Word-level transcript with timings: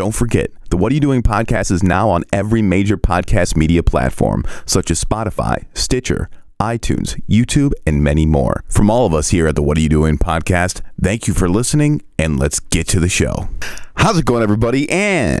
Don't 0.00 0.12
forget, 0.12 0.50
the 0.70 0.78
What 0.78 0.92
Are 0.92 0.94
You 0.94 1.00
Doing 1.02 1.22
podcast 1.22 1.70
is 1.70 1.82
now 1.82 2.08
on 2.08 2.24
every 2.32 2.62
major 2.62 2.96
podcast 2.96 3.54
media 3.54 3.82
platform, 3.82 4.46
such 4.64 4.90
as 4.90 5.04
Spotify, 5.04 5.66
Stitcher, 5.74 6.30
iTunes, 6.58 7.20
YouTube, 7.28 7.72
and 7.86 8.02
many 8.02 8.24
more. 8.24 8.64
From 8.66 8.88
all 8.88 9.04
of 9.04 9.12
us 9.12 9.28
here 9.28 9.46
at 9.46 9.56
the 9.56 9.62
What 9.62 9.76
Are 9.76 9.82
You 9.82 9.90
Doing 9.90 10.16
podcast, 10.16 10.80
thank 11.02 11.26
you 11.26 11.34
for 11.34 11.48
listening, 11.48 12.02
and 12.18 12.38
let's 12.38 12.60
get 12.60 12.86
to 12.88 13.00
the 13.00 13.08
show. 13.08 13.48
How's 13.96 14.18
it 14.18 14.24
going, 14.24 14.42
everybody? 14.42 14.88
And 14.90 15.40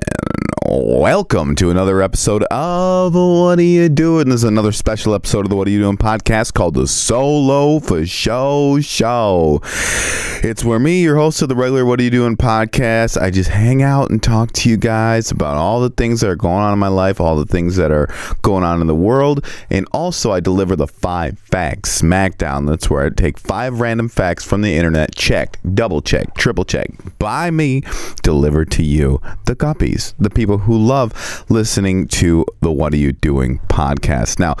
welcome 0.66 1.54
to 1.56 1.70
another 1.70 2.02
episode 2.02 2.44
of 2.44 3.14
What 3.14 3.58
Are 3.58 3.62
You 3.62 3.88
Doing? 3.88 4.26
This 4.26 4.36
is 4.36 4.44
another 4.44 4.72
special 4.72 5.14
episode 5.14 5.46
of 5.46 5.50
the 5.50 5.56
What 5.56 5.66
Are 5.66 5.70
You 5.70 5.80
Doing 5.80 5.96
podcast 5.96 6.54
called 6.54 6.74
the 6.74 6.86
Solo 6.86 7.80
for 7.80 8.04
Show 8.06 8.78
Show. 8.80 9.60
It's 10.42 10.64
where 10.64 10.78
me, 10.78 11.02
your 11.02 11.16
host 11.16 11.42
of 11.42 11.48
the 11.48 11.56
regular 11.56 11.84
What 11.84 12.00
Are 12.00 12.02
You 12.02 12.10
Doing 12.10 12.36
podcast, 12.36 13.20
I 13.20 13.30
just 13.30 13.50
hang 13.50 13.82
out 13.82 14.10
and 14.10 14.22
talk 14.22 14.52
to 14.52 14.70
you 14.70 14.76
guys 14.76 15.30
about 15.30 15.56
all 15.56 15.80
the 15.80 15.90
things 15.90 16.20
that 16.20 16.28
are 16.28 16.36
going 16.36 16.62
on 16.62 16.72
in 16.72 16.78
my 16.78 16.88
life, 16.88 17.20
all 17.20 17.36
the 17.36 17.46
things 17.46 17.76
that 17.76 17.90
are 17.90 18.08
going 18.42 18.64
on 18.64 18.80
in 18.80 18.86
the 18.86 18.94
world, 18.94 19.44
and 19.70 19.86
also 19.92 20.32
I 20.32 20.40
deliver 20.40 20.76
the 20.76 20.86
five 20.86 21.38
facts 21.38 22.00
smackdown. 22.02 22.66
That's 22.66 22.88
where 22.88 23.06
I 23.06 23.10
take 23.10 23.38
five 23.38 23.80
random 23.80 24.08
facts 24.08 24.44
from 24.44 24.62
the 24.62 24.76
internet, 24.76 25.14
checked, 25.50 25.74
double 25.74 26.00
checked, 26.02 26.36
triple 26.36 26.64
checked 26.64 27.18
by 27.18 27.50
me, 27.50 27.82
delivered 28.22 28.70
to 28.72 28.82
you, 28.82 29.22
the 29.46 29.56
guppies, 29.56 30.12
the 30.18 30.28
people 30.30 30.58
who 30.58 30.76
love 30.76 31.44
listening 31.48 32.06
to 32.08 32.44
the 32.60 32.70
What 32.70 32.92
Are 32.92 32.98
You 32.98 33.12
Doing 33.12 33.60
podcast. 33.68 34.38
Now, 34.38 34.56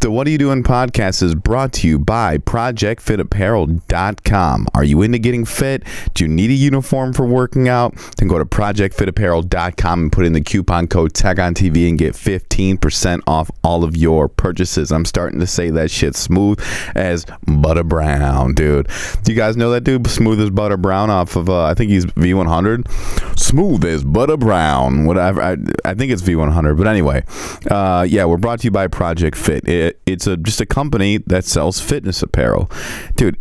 the 0.00 0.10
What 0.10 0.26
Are 0.26 0.30
You 0.30 0.38
Doing 0.38 0.62
podcast 0.62 1.22
is 1.22 1.34
brought 1.34 1.72
to 1.74 1.86
you 1.88 1.98
by 1.98 2.38
ProjectFitApparel.com. 2.38 4.66
Are 4.74 4.84
you 4.84 5.02
into 5.02 5.18
getting 5.18 5.44
fit? 5.44 5.82
Do 6.14 6.24
you 6.24 6.28
need 6.28 6.48
a 6.50 6.54
uniform 6.54 7.12
for 7.12 7.26
working 7.26 7.68
out? 7.68 7.94
Then 8.18 8.28
go 8.28 8.38
to 8.38 8.44
ProjectFitApparel.com 8.44 10.00
and 10.00 10.12
put 10.12 10.26
in 10.26 10.32
the 10.32 10.40
coupon 10.40 10.86
code 10.88 11.12
TechOnTV 11.14 11.88
and 11.88 11.98
get 11.98 12.14
15% 12.14 13.20
off 13.26 13.50
all 13.62 13.84
of 13.84 13.96
your 13.96 14.28
purchases. 14.28 14.90
I'm 14.92 15.04
starting 15.04 15.40
to 15.40 15.46
say 15.46 15.70
that 15.70 15.90
shit 15.90 16.16
smooth 16.16 16.60
as 16.94 17.26
butter 17.46 17.84
brown, 17.84 18.54
dude. 18.54 18.88
Do 19.22 19.32
you 19.32 19.36
guys 19.36 19.56
know 19.56 19.70
that 19.70 19.82
dude? 19.82 20.06
Smooth 20.06 20.33
as 20.40 20.50
butter 20.50 20.76
brown 20.76 21.10
off 21.10 21.36
of, 21.36 21.48
uh, 21.48 21.64
I 21.64 21.74
think 21.74 21.90
he's 21.90 22.06
V100. 22.06 23.38
Smooth 23.38 23.84
as 23.84 24.04
butter 24.04 24.36
brown. 24.36 25.06
Whatever. 25.06 25.42
I, 25.42 25.56
I 25.84 25.94
think 25.94 26.12
it's 26.12 26.22
V100. 26.22 26.76
But 26.76 26.86
anyway, 26.86 27.24
uh, 27.70 28.06
yeah, 28.08 28.24
we're 28.24 28.36
brought 28.36 28.60
to 28.60 28.64
you 28.64 28.70
by 28.70 28.88
Project 28.88 29.36
Fit. 29.36 29.68
It, 29.68 30.00
it's 30.06 30.26
a 30.26 30.36
just 30.36 30.60
a 30.60 30.66
company 30.66 31.18
that 31.18 31.44
sells 31.44 31.80
fitness 31.80 32.22
apparel. 32.22 32.70
Dude, 33.16 33.38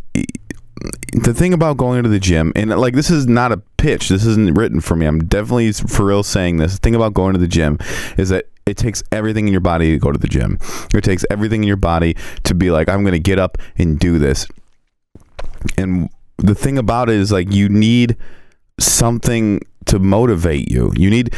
the 1.14 1.34
thing 1.34 1.54
about 1.54 1.78
going 1.78 2.04
to 2.04 2.10
the 2.10 2.20
gym 2.20 2.52
and 2.56 2.70
like 2.72 2.94
this 2.94 3.10
is 3.10 3.28
not 3.28 3.52
a 3.52 3.58
pitch 3.78 4.10
this 4.10 4.26
isn't 4.26 4.56
written 4.56 4.82
for 4.82 4.96
me 4.96 5.06
i'm 5.06 5.24
definitely 5.26 5.72
for 5.72 6.06
real 6.06 6.24
saying 6.24 6.58
this 6.58 6.74
the 6.74 6.80
thing 6.80 6.96
about 6.96 7.14
going 7.14 7.34
to 7.34 7.40
the 7.40 7.48
gym 7.48 7.78
is 8.18 8.30
that 8.30 8.48
it 8.66 8.76
takes 8.76 9.04
everything 9.12 9.48
in 9.48 9.52
your 9.52 9.62
body 9.62 9.92
to 9.92 9.98
go 9.98 10.12
to 10.12 10.18
the 10.18 10.28
gym 10.28 10.58
it 10.94 11.04
takes 11.04 11.24
everything 11.30 11.62
in 11.64 11.68
your 11.68 11.78
body 11.78 12.16
to 12.44 12.54
be 12.54 12.72
like 12.72 12.90
i'm 12.90 13.04
gonna 13.04 13.20
get 13.20 13.40
up 13.40 13.58
and 13.78 14.00
do 14.00 14.18
this 14.20 14.48
and 15.78 16.10
the 16.38 16.56
thing 16.56 16.78
about 16.78 17.10
it 17.10 17.16
is 17.16 17.32
like 17.32 17.52
you 17.52 17.70
need 17.70 18.18
something 18.80 19.62
to 19.86 20.00
motivate 20.00 20.70
you. 20.70 20.92
You 20.96 21.10
need 21.10 21.34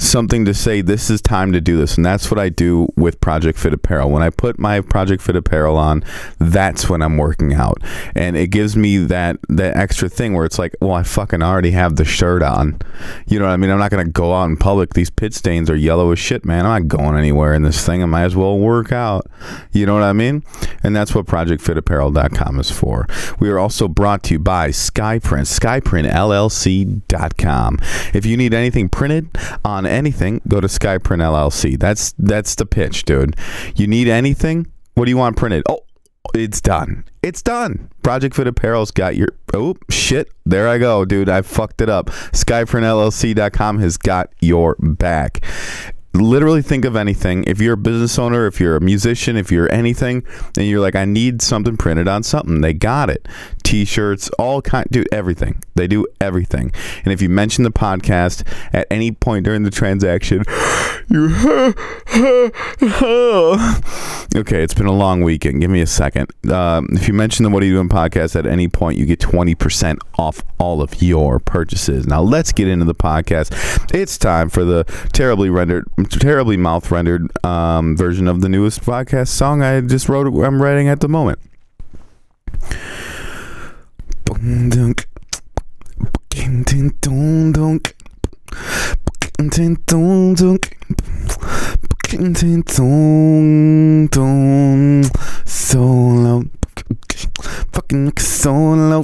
something 0.00 0.46
to 0.46 0.54
say 0.54 0.80
this 0.80 1.10
is 1.10 1.20
time 1.20 1.52
to 1.52 1.60
do 1.60 1.76
this 1.76 1.96
and 1.96 2.06
that's 2.06 2.30
what 2.30 2.40
i 2.40 2.48
do 2.48 2.88
with 2.96 3.20
project 3.20 3.58
fit 3.58 3.74
apparel. 3.74 4.10
When 4.10 4.22
i 4.22 4.30
put 4.30 4.58
my 4.58 4.80
project 4.80 5.22
fit 5.22 5.36
apparel 5.36 5.76
on 5.76 6.02
that's 6.38 6.88
when 6.88 7.02
i'm 7.02 7.18
working 7.18 7.52
out. 7.52 7.82
And 8.14 8.36
it 8.36 8.48
gives 8.48 8.76
me 8.76 8.98
that 8.98 9.38
that 9.48 9.76
extra 9.76 10.08
thing 10.08 10.34
where 10.34 10.46
it's 10.46 10.58
like 10.58 10.74
well 10.80 10.92
i 10.92 11.02
fucking 11.02 11.42
already 11.42 11.72
have 11.72 11.96
the 11.96 12.04
shirt 12.04 12.42
on. 12.42 12.78
You 13.26 13.38
know 13.38 13.46
what 13.46 13.52
i 13.52 13.56
mean? 13.56 13.70
I'm 13.70 13.78
not 13.78 13.90
gonna 13.90 14.04
go 14.04 14.34
out 14.34 14.46
in 14.46 14.56
public. 14.56 14.94
These 14.94 15.10
pit 15.10 15.34
stains 15.34 15.68
are 15.68 15.76
yellow 15.76 16.12
as 16.12 16.18
shit 16.18 16.44
man. 16.44 16.66
I'm 16.66 16.82
not 16.82 16.88
going 16.88 17.18
anywhere 17.18 17.54
in 17.54 17.62
this 17.62 17.84
thing. 17.84 18.02
I 18.02 18.06
might 18.06 18.24
as 18.24 18.34
well 18.34 18.58
work 18.58 18.90
out. 18.92 19.26
You 19.72 19.86
know 19.86 19.94
what 19.94 20.02
i 20.02 20.12
mean? 20.12 20.42
And 20.82 20.96
that's 20.96 21.14
what 21.14 21.26
projectfitapparel.com 21.26 22.58
is 22.58 22.70
for. 22.70 23.06
We 23.38 23.50
are 23.50 23.58
also 23.58 23.86
brought 23.86 24.22
to 24.24 24.32
you 24.34 24.38
by 24.38 24.70
skyprint 24.70 25.60
skyprintllc.com 25.60 27.78
if 28.14 28.26
you 28.26 28.36
need 28.36 28.54
anything 28.54 28.88
printed 28.88 29.28
on 29.64 29.86
anything, 29.90 30.40
go 30.48 30.60
to 30.60 30.66
Skyprint 30.66 31.20
LLC. 31.20 31.78
That's 31.78 32.14
that's 32.18 32.54
the 32.54 32.66
pitch, 32.66 33.04
dude. 33.04 33.36
You 33.76 33.86
need 33.86 34.08
anything? 34.08 34.66
What 34.94 35.04
do 35.04 35.10
you 35.10 35.16
want 35.16 35.36
printed? 35.36 35.62
Oh, 35.68 35.80
it's 36.34 36.60
done. 36.60 37.04
It's 37.22 37.42
done. 37.42 37.90
Project 38.02 38.36
Fit 38.36 38.46
Apparel's 38.46 38.90
got 38.90 39.16
your 39.16 39.28
oh 39.54 39.76
shit. 39.90 40.30
There 40.46 40.68
I 40.68 40.78
go, 40.78 41.04
dude. 41.04 41.28
I 41.28 41.42
fucked 41.42 41.80
it 41.80 41.88
up. 41.88 42.06
SkyprintLLC.com 42.06 43.78
has 43.78 43.96
got 43.96 44.32
your 44.40 44.76
back 44.78 45.44
literally 46.12 46.62
think 46.62 46.84
of 46.84 46.96
anything. 46.96 47.44
If 47.46 47.60
you're 47.60 47.74
a 47.74 47.78
business 47.78 48.18
owner, 48.18 48.46
if 48.46 48.60
you're 48.60 48.76
a 48.76 48.80
musician, 48.80 49.36
if 49.36 49.50
you're 49.50 49.70
anything, 49.72 50.24
and 50.56 50.66
you're 50.66 50.80
like, 50.80 50.96
I 50.96 51.04
need 51.04 51.42
something 51.42 51.76
printed 51.76 52.08
on 52.08 52.22
something, 52.22 52.60
they 52.60 52.74
got 52.74 53.10
it. 53.10 53.28
T-shirts, 53.62 54.28
all 54.38 54.62
kind, 54.62 54.86
dude, 54.90 55.08
everything. 55.12 55.62
They 55.74 55.86
do 55.86 56.06
everything. 56.20 56.72
And 57.04 57.12
if 57.12 57.22
you 57.22 57.28
mention 57.28 57.64
the 57.64 57.70
podcast 57.70 58.46
at 58.72 58.86
any 58.90 59.12
point 59.12 59.44
during 59.44 59.62
the 59.62 59.70
transaction, 59.70 60.44
you. 61.10 61.28
okay, 64.36 64.62
it's 64.62 64.74
been 64.74 64.86
a 64.86 64.92
long 64.92 65.22
weekend. 65.22 65.60
Give 65.60 65.70
me 65.70 65.80
a 65.80 65.86
second. 65.86 66.32
Um, 66.50 66.88
if 66.92 67.08
you 67.08 67.14
mention 67.14 67.44
the 67.44 67.50
What 67.50 67.62
Are 67.62 67.66
You 67.66 67.74
Doing 67.74 67.88
podcast 67.88 68.36
at 68.36 68.46
any 68.46 68.68
point, 68.68 68.96
you 68.96 69.06
get 69.06 69.20
twenty 69.20 69.54
percent 69.54 69.98
off 70.18 70.42
all 70.58 70.80
of 70.80 71.02
your 71.02 71.38
purchases. 71.38 72.06
Now 72.06 72.22
let's 72.22 72.52
get 72.52 72.68
into 72.68 72.84
the 72.84 72.94
podcast. 72.94 73.52
It's 73.92 74.16
time 74.16 74.48
for 74.48 74.64
the 74.64 74.84
terribly 75.12 75.50
rendered 75.50 75.86
terribly 76.10 76.56
mouth 76.56 76.90
rendered 76.90 77.28
um, 77.44 77.96
version 77.96 78.28
of 78.28 78.40
the 78.40 78.48
newest 78.48 78.82
podcast 78.82 79.28
song 79.28 79.62
I 79.62 79.80
just 79.80 80.08
wrote. 80.08 80.26
I'm 80.26 80.62
writing 80.62 80.88
at 80.88 81.00
the 81.00 81.08
moment. 81.08 81.38
Solo, 95.46 96.44
fucking 97.72 98.16
solo, 98.16 99.02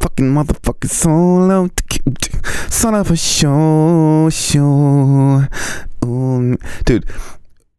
fucking 0.00 0.32
motherfucking 0.34 0.90
solo, 0.90 1.68
son 2.68 2.94
of 2.94 3.10
a 3.10 3.16
show, 3.16 4.28
show. 4.30 5.46
Um, 6.02 6.58
dude, 6.84 7.06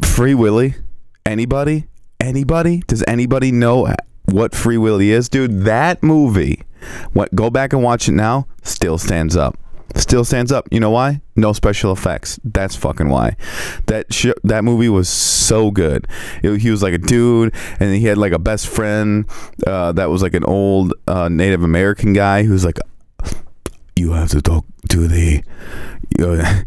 Free 0.04 0.34
Willy. 0.34 0.76
Anybody? 1.26 1.88
Anybody? 2.20 2.84
Does 2.88 3.04
anybody 3.08 3.52
know 3.52 3.94
what 4.26 4.56
Free 4.56 4.78
Willy 4.78 5.12
is, 5.12 5.30
dude? 5.30 5.64
That 5.66 6.02
movie. 6.02 6.64
What? 7.14 7.34
Go 7.36 7.50
back 7.50 7.74
and 7.74 7.84
watch 7.84 8.08
it 8.08 8.14
now. 8.14 8.48
Still 8.64 8.98
stands 8.98 9.36
up. 9.36 9.58
Still 9.96 10.24
stands 10.24 10.52
up. 10.52 10.68
You 10.72 10.80
know 10.80 10.90
why? 10.90 11.22
No 11.36 11.54
special 11.54 11.92
effects. 11.92 12.40
That's 12.44 12.76
fucking 12.76 13.10
why. 13.10 13.36
That 13.88 14.14
sh- 14.14 14.28
that 14.44 14.64
movie 14.64 14.90
was 14.90 15.10
so 15.10 15.72
good. 15.72 16.08
It, 16.44 16.62
he 16.62 16.70
was 16.72 16.82
like 16.82 16.94
a 16.94 16.98
dude, 16.98 17.54
and 17.80 17.94
he 17.94 18.06
had 18.06 18.18
like 18.18 18.32
a 18.32 18.40
best 18.40 18.68
friend 18.68 19.26
uh, 19.66 19.92
that 19.94 20.10
was 20.10 20.22
like 20.22 20.34
an 20.34 20.46
old 20.46 20.94
uh, 21.08 21.30
Native 21.30 21.64
American 21.64 22.14
guy 22.14 22.44
who's 22.44 22.64
like, 22.66 22.80
you 23.96 24.14
have 24.14 24.30
to 24.30 24.42
talk 24.42 24.66
to 24.90 25.08
the 25.08 25.44
uh, 26.20 26.64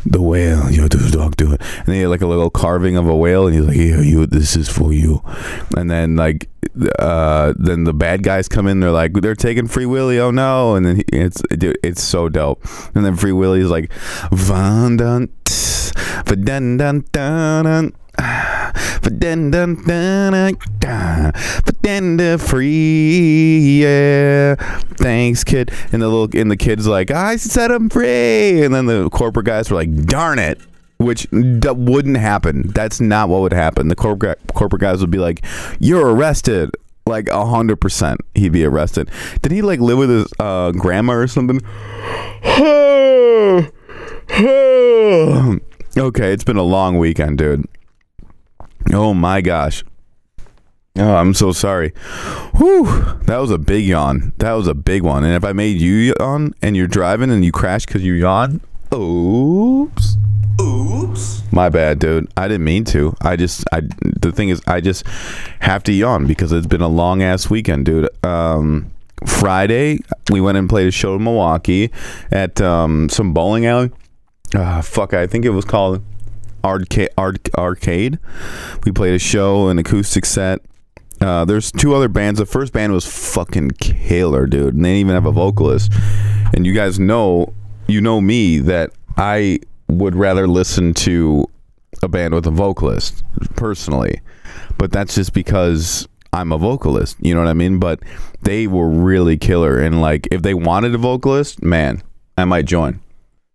the 0.06 0.20
whale. 0.20 0.70
You 0.70 0.82
have 0.82 0.90
to 0.90 1.10
talk 1.10 1.36
to 1.36 1.52
it. 1.52 1.60
And 1.86 1.94
he 1.94 2.00
had 2.00 2.08
like 2.08 2.20
a 2.20 2.26
little 2.26 2.50
carving 2.50 2.96
of 2.96 3.08
a 3.08 3.16
whale, 3.16 3.46
and 3.46 3.54
he's 3.54 3.64
like, 3.64 3.76
"Yeah, 3.76 4.00
you. 4.00 4.26
This 4.26 4.56
is 4.56 4.68
for 4.68 4.92
you." 4.92 5.22
And 5.76 5.90
then 5.90 6.16
like, 6.16 6.48
uh, 6.98 7.54
then 7.56 7.84
the 7.84 7.94
bad 7.94 8.22
guys 8.22 8.48
come 8.48 8.66
in. 8.66 8.80
They're 8.80 8.90
like, 8.90 9.12
they're 9.14 9.34
taking 9.34 9.66
Free 9.68 9.86
Willy. 9.86 10.18
Oh 10.18 10.30
no! 10.30 10.74
And 10.74 10.86
then 10.86 10.96
he, 10.96 11.04
it's 11.12 11.42
dude, 11.42 11.78
it's 11.82 12.02
so 12.02 12.28
dope. 12.28 12.64
And 12.94 13.04
then 13.04 13.16
Free 13.16 13.32
Willy's 13.32 13.68
like, 13.68 13.92
"Van 14.32 14.96
dun, 14.96 15.28
dun 16.24 16.76
dun 16.76 17.04
dun." 17.12 17.92
But 21.64 21.82
then, 21.82 22.16
the 22.16 22.38
free, 22.38 23.82
yeah. 23.82 24.54
Thanks, 24.96 25.44
kid. 25.44 25.70
And 25.92 26.02
the 26.02 26.08
little, 26.08 26.40
and 26.40 26.50
the 26.50 26.56
kid's 26.56 26.86
like, 26.86 27.10
I 27.10 27.36
set 27.36 27.70
him 27.70 27.88
free. 27.88 28.62
And 28.64 28.74
then 28.74 28.86
the 28.86 29.08
corporate 29.10 29.46
guys 29.46 29.70
were 29.70 29.76
like, 29.76 29.94
darn 30.04 30.38
it. 30.38 30.60
Which 30.98 31.26
that 31.30 31.76
wouldn't 31.76 32.16
happen. 32.16 32.68
That's 32.68 33.00
not 33.02 33.28
what 33.28 33.42
would 33.42 33.52
happen. 33.52 33.88
The 33.88 33.94
corporate 33.94 34.40
corporate 34.54 34.80
guys 34.80 35.02
would 35.02 35.10
be 35.10 35.18
like, 35.18 35.44
"You're 35.78 36.06
arrested." 36.06 36.70
Like 37.06 37.28
a 37.28 37.44
hundred 37.44 37.82
percent, 37.82 38.22
he'd 38.34 38.52
be 38.52 38.64
arrested. 38.64 39.10
Did 39.42 39.52
he 39.52 39.60
like 39.60 39.78
live 39.78 39.98
with 39.98 40.08
his 40.08 40.26
uh, 40.40 40.72
grandma 40.72 41.12
or 41.12 41.26
something? 41.26 41.60
okay, 45.98 46.32
it's 46.32 46.44
been 46.44 46.56
a 46.56 46.62
long 46.62 46.98
weekend, 46.98 47.38
dude. 47.38 47.68
Oh 48.92 49.14
my 49.14 49.40
gosh. 49.40 49.84
Oh, 50.98 51.14
I'm 51.16 51.34
so 51.34 51.52
sorry. 51.52 51.90
Whew, 52.56 52.86
that 53.24 53.36
was 53.38 53.50
a 53.50 53.58
big 53.58 53.84
yawn. 53.84 54.32
That 54.38 54.52
was 54.52 54.66
a 54.66 54.74
big 54.74 55.02
one. 55.02 55.24
And 55.24 55.34
if 55.34 55.44
I 55.44 55.52
made 55.52 55.78
you 55.80 56.14
yawn 56.18 56.54
and 56.62 56.76
you're 56.76 56.86
driving 56.86 57.30
and 57.30 57.44
you 57.44 57.52
crash 57.52 57.84
because 57.84 58.02
you 58.02 58.14
yawn, 58.14 58.62
oops. 58.94 60.16
Oops. 60.58 61.42
My 61.52 61.68
bad, 61.68 61.98
dude. 61.98 62.30
I 62.36 62.48
didn't 62.48 62.64
mean 62.64 62.84
to. 62.86 63.14
I 63.20 63.36
just, 63.36 63.64
I. 63.72 63.82
The 64.00 64.32
thing 64.32 64.48
is, 64.48 64.62
I 64.66 64.80
just 64.80 65.06
have 65.60 65.82
to 65.84 65.92
yawn 65.92 66.26
because 66.26 66.50
it's 66.50 66.66
been 66.66 66.80
a 66.80 66.88
long 66.88 67.22
ass 67.22 67.50
weekend, 67.50 67.84
dude. 67.84 68.08
Um, 68.24 68.90
Friday 69.26 70.00
we 70.30 70.40
went 70.40 70.58
and 70.58 70.68
played 70.68 70.86
a 70.86 70.90
show 70.90 71.16
in 71.16 71.24
Milwaukee 71.24 71.90
at 72.30 72.60
um, 72.60 73.08
some 73.08 73.32
bowling 73.32 73.66
alley. 73.66 73.90
Uh, 74.54 74.80
fuck, 74.82 75.14
I 75.14 75.26
think 75.26 75.44
it 75.44 75.50
was 75.50 75.64
called 75.64 76.02
Arcade. 76.66 77.10
Arcade. 77.56 78.18
We 78.84 78.92
played 78.92 79.14
a 79.14 79.18
show, 79.18 79.68
an 79.68 79.78
acoustic 79.78 80.24
set. 80.24 80.60
Uh, 81.20 81.44
there's 81.44 81.72
two 81.72 81.94
other 81.94 82.08
bands. 82.08 82.38
The 82.38 82.46
first 82.46 82.72
band 82.72 82.92
was 82.92 83.06
fucking 83.06 83.70
killer, 83.72 84.46
dude, 84.46 84.74
and 84.74 84.84
they 84.84 84.90
didn't 84.90 85.00
even 85.00 85.14
have 85.14 85.26
a 85.26 85.32
vocalist. 85.32 85.92
And 86.54 86.66
you 86.66 86.74
guys 86.74 86.98
know, 86.98 87.54
you 87.86 88.00
know 88.00 88.20
me 88.20 88.58
that 88.58 88.90
I 89.16 89.60
would 89.88 90.14
rather 90.14 90.46
listen 90.46 90.92
to 90.94 91.46
a 92.02 92.08
band 92.08 92.34
with 92.34 92.46
a 92.46 92.50
vocalist 92.50 93.24
personally, 93.54 94.20
but 94.76 94.92
that's 94.92 95.14
just 95.14 95.32
because 95.32 96.06
I'm 96.32 96.52
a 96.52 96.58
vocalist. 96.58 97.16
You 97.20 97.34
know 97.34 97.40
what 97.40 97.48
I 97.48 97.54
mean? 97.54 97.78
But 97.78 98.00
they 98.42 98.66
were 98.66 98.88
really 98.88 99.38
killer, 99.38 99.78
and 99.78 100.02
like 100.02 100.28
if 100.30 100.42
they 100.42 100.54
wanted 100.54 100.94
a 100.94 100.98
vocalist, 100.98 101.62
man, 101.62 102.02
I 102.36 102.44
might 102.44 102.66
join 102.66 103.00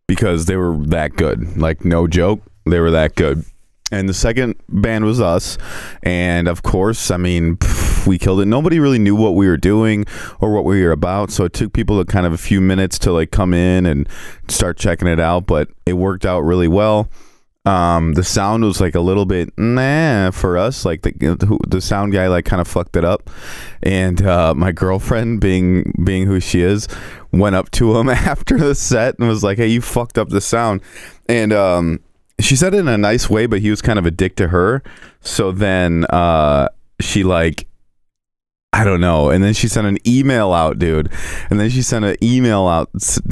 because 0.07 0.45
they 0.45 0.55
were 0.55 0.75
that 0.87 1.15
good. 1.15 1.57
Like 1.57 1.85
no 1.85 2.07
joke, 2.07 2.41
they 2.71 2.79
were 2.79 2.91
that 2.91 3.15
good. 3.15 3.45
And 3.91 4.07
the 4.07 4.13
second 4.13 4.55
band 4.69 5.03
was 5.03 5.19
us. 5.19 5.57
And 6.01 6.47
of 6.47 6.63
course 6.63 7.11
i 7.11 7.17
mean 7.17 7.57
pff, 7.57 8.07
we 8.07 8.17
killed 8.17 8.41
it. 8.41 8.45
Nobody 8.45 8.79
really 8.79 8.99
knew 8.99 9.15
what 9.15 9.35
we 9.35 9.47
were 9.47 9.57
doing 9.57 10.05
or 10.39 10.51
what 10.53 10.65
we 10.65 10.83
were 10.83 10.91
about. 10.91 11.31
So 11.31 11.45
it 11.45 11.53
took 11.53 11.73
people 11.73 11.99
a 11.99 12.05
kind 12.05 12.25
of 12.25 12.33
a 12.33 12.37
few 12.37 12.61
minutes 12.61 12.97
to 12.99 13.11
like 13.11 13.31
come 13.31 13.53
in 13.53 13.85
and 13.85 14.07
start 14.47 14.77
checking 14.77 15.07
it 15.07 15.19
out. 15.19 15.45
But 15.45 15.69
it 15.85 15.93
worked 15.93 16.25
out 16.25 16.41
really 16.41 16.67
well. 16.67 17.09
Um, 17.63 18.13
the 18.13 18.23
sound 18.23 18.63
was 18.63 18.81
like 18.81 18.95
a 18.95 19.01
little 19.01 19.25
bit 19.25 19.55
nah 19.55 20.31
for 20.31 20.57
us. 20.57 20.83
Like 20.83 21.03
the 21.03 21.59
the 21.67 21.81
sound 21.81 22.11
guy 22.11 22.27
like 22.27 22.45
kind 22.45 22.59
of 22.59 22.67
fucked 22.67 22.95
it 22.95 23.05
up. 23.05 23.29
And 23.83 24.25
uh, 24.25 24.55
my 24.55 24.71
girlfriend 24.71 25.41
being 25.41 25.93
being 26.03 26.25
who 26.25 26.39
she 26.39 26.61
is 26.61 26.87
went 27.31 27.55
up 27.55 27.69
to 27.71 27.97
him 27.97 28.09
after 28.09 28.57
the 28.57 28.73
set 28.73 29.19
and 29.19 29.27
was 29.27 29.43
like 29.43 29.57
hey 29.57 29.67
you 29.67 29.81
fucked 29.81 30.17
up 30.17 30.29
the 30.29 30.41
sound. 30.41 30.81
And 31.29 31.53
um 31.53 31.99
she 32.43 32.55
said 32.55 32.73
it 32.73 32.79
in 32.79 32.87
a 32.87 32.97
nice 32.97 33.29
way, 33.29 33.45
but 33.45 33.59
he 33.59 33.69
was 33.69 33.81
kind 33.81 33.99
of 33.99 34.05
a 34.05 34.11
dick 34.11 34.35
to 34.37 34.49
her. 34.49 34.83
So 35.21 35.51
then 35.51 36.05
uh, 36.09 36.69
she 36.99 37.23
like 37.23 37.67
I 38.73 38.85
don't 38.85 39.01
know. 39.01 39.29
And 39.29 39.43
then 39.43 39.53
she 39.53 39.67
sent 39.67 39.85
an 39.85 39.97
email 40.07 40.53
out, 40.53 40.79
dude. 40.79 41.11
And 41.49 41.59
then 41.59 41.69
she 41.69 41.81
sent 41.81 42.05
an 42.05 42.15
email 42.23 42.67
out 42.67 42.89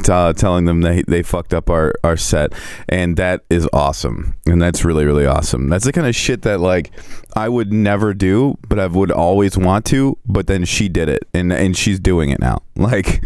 uh, 0.09 0.33
telling 0.33 0.65
them 0.65 0.81
they, 0.81 1.01
they 1.07 1.23
fucked 1.23 1.53
up 1.53 1.69
our, 1.69 1.93
our 2.03 2.17
set. 2.17 2.51
And 2.89 3.15
that 3.15 3.45
is 3.49 3.67
awesome. 3.71 4.35
And 4.45 4.61
that's 4.61 4.83
really, 4.83 5.05
really 5.05 5.25
awesome. 5.25 5.69
That's 5.69 5.85
the 5.85 5.93
kind 5.93 6.07
of 6.07 6.15
shit 6.15 6.41
that, 6.41 6.59
like, 6.59 6.91
I 7.37 7.47
would 7.47 7.71
never 7.71 8.13
do, 8.13 8.57
but 8.67 8.79
I 8.79 8.87
would 8.87 9.11
always 9.11 9.57
want 9.57 9.85
to. 9.85 10.17
But 10.25 10.47
then 10.47 10.65
she 10.65 10.89
did 10.89 11.07
it. 11.07 11.23
And, 11.33 11.53
and 11.53 11.77
she's 11.77 12.01
doing 12.01 12.31
it 12.31 12.39
now. 12.39 12.61
Like, 12.79 13.25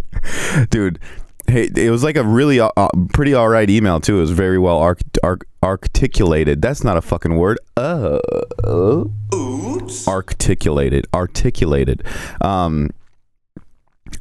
dude, 0.71 0.99
Hey, 1.47 1.69
it 1.75 1.91
was 1.91 2.03
like 2.03 2.15
a 2.15 2.23
really 2.23 2.59
uh, 2.59 2.69
uh, 2.77 2.87
pretty 3.13 3.33
all 3.33 3.49
right 3.49 3.69
email 3.69 3.99
too. 3.99 4.17
It 4.17 4.21
was 4.21 4.31
very 4.31 4.57
well 4.57 4.77
arc, 4.77 4.99
arc, 5.23 5.45
articulated. 5.61 6.61
That's 6.61 6.83
not 6.83 6.97
a 6.97 7.01
fucking 7.01 7.35
word. 7.35 7.59
Uh, 7.75 8.19
oops. 8.65 10.07
Articulated, 10.07 11.05
articulated. 11.13 12.03
Um, 12.41 12.91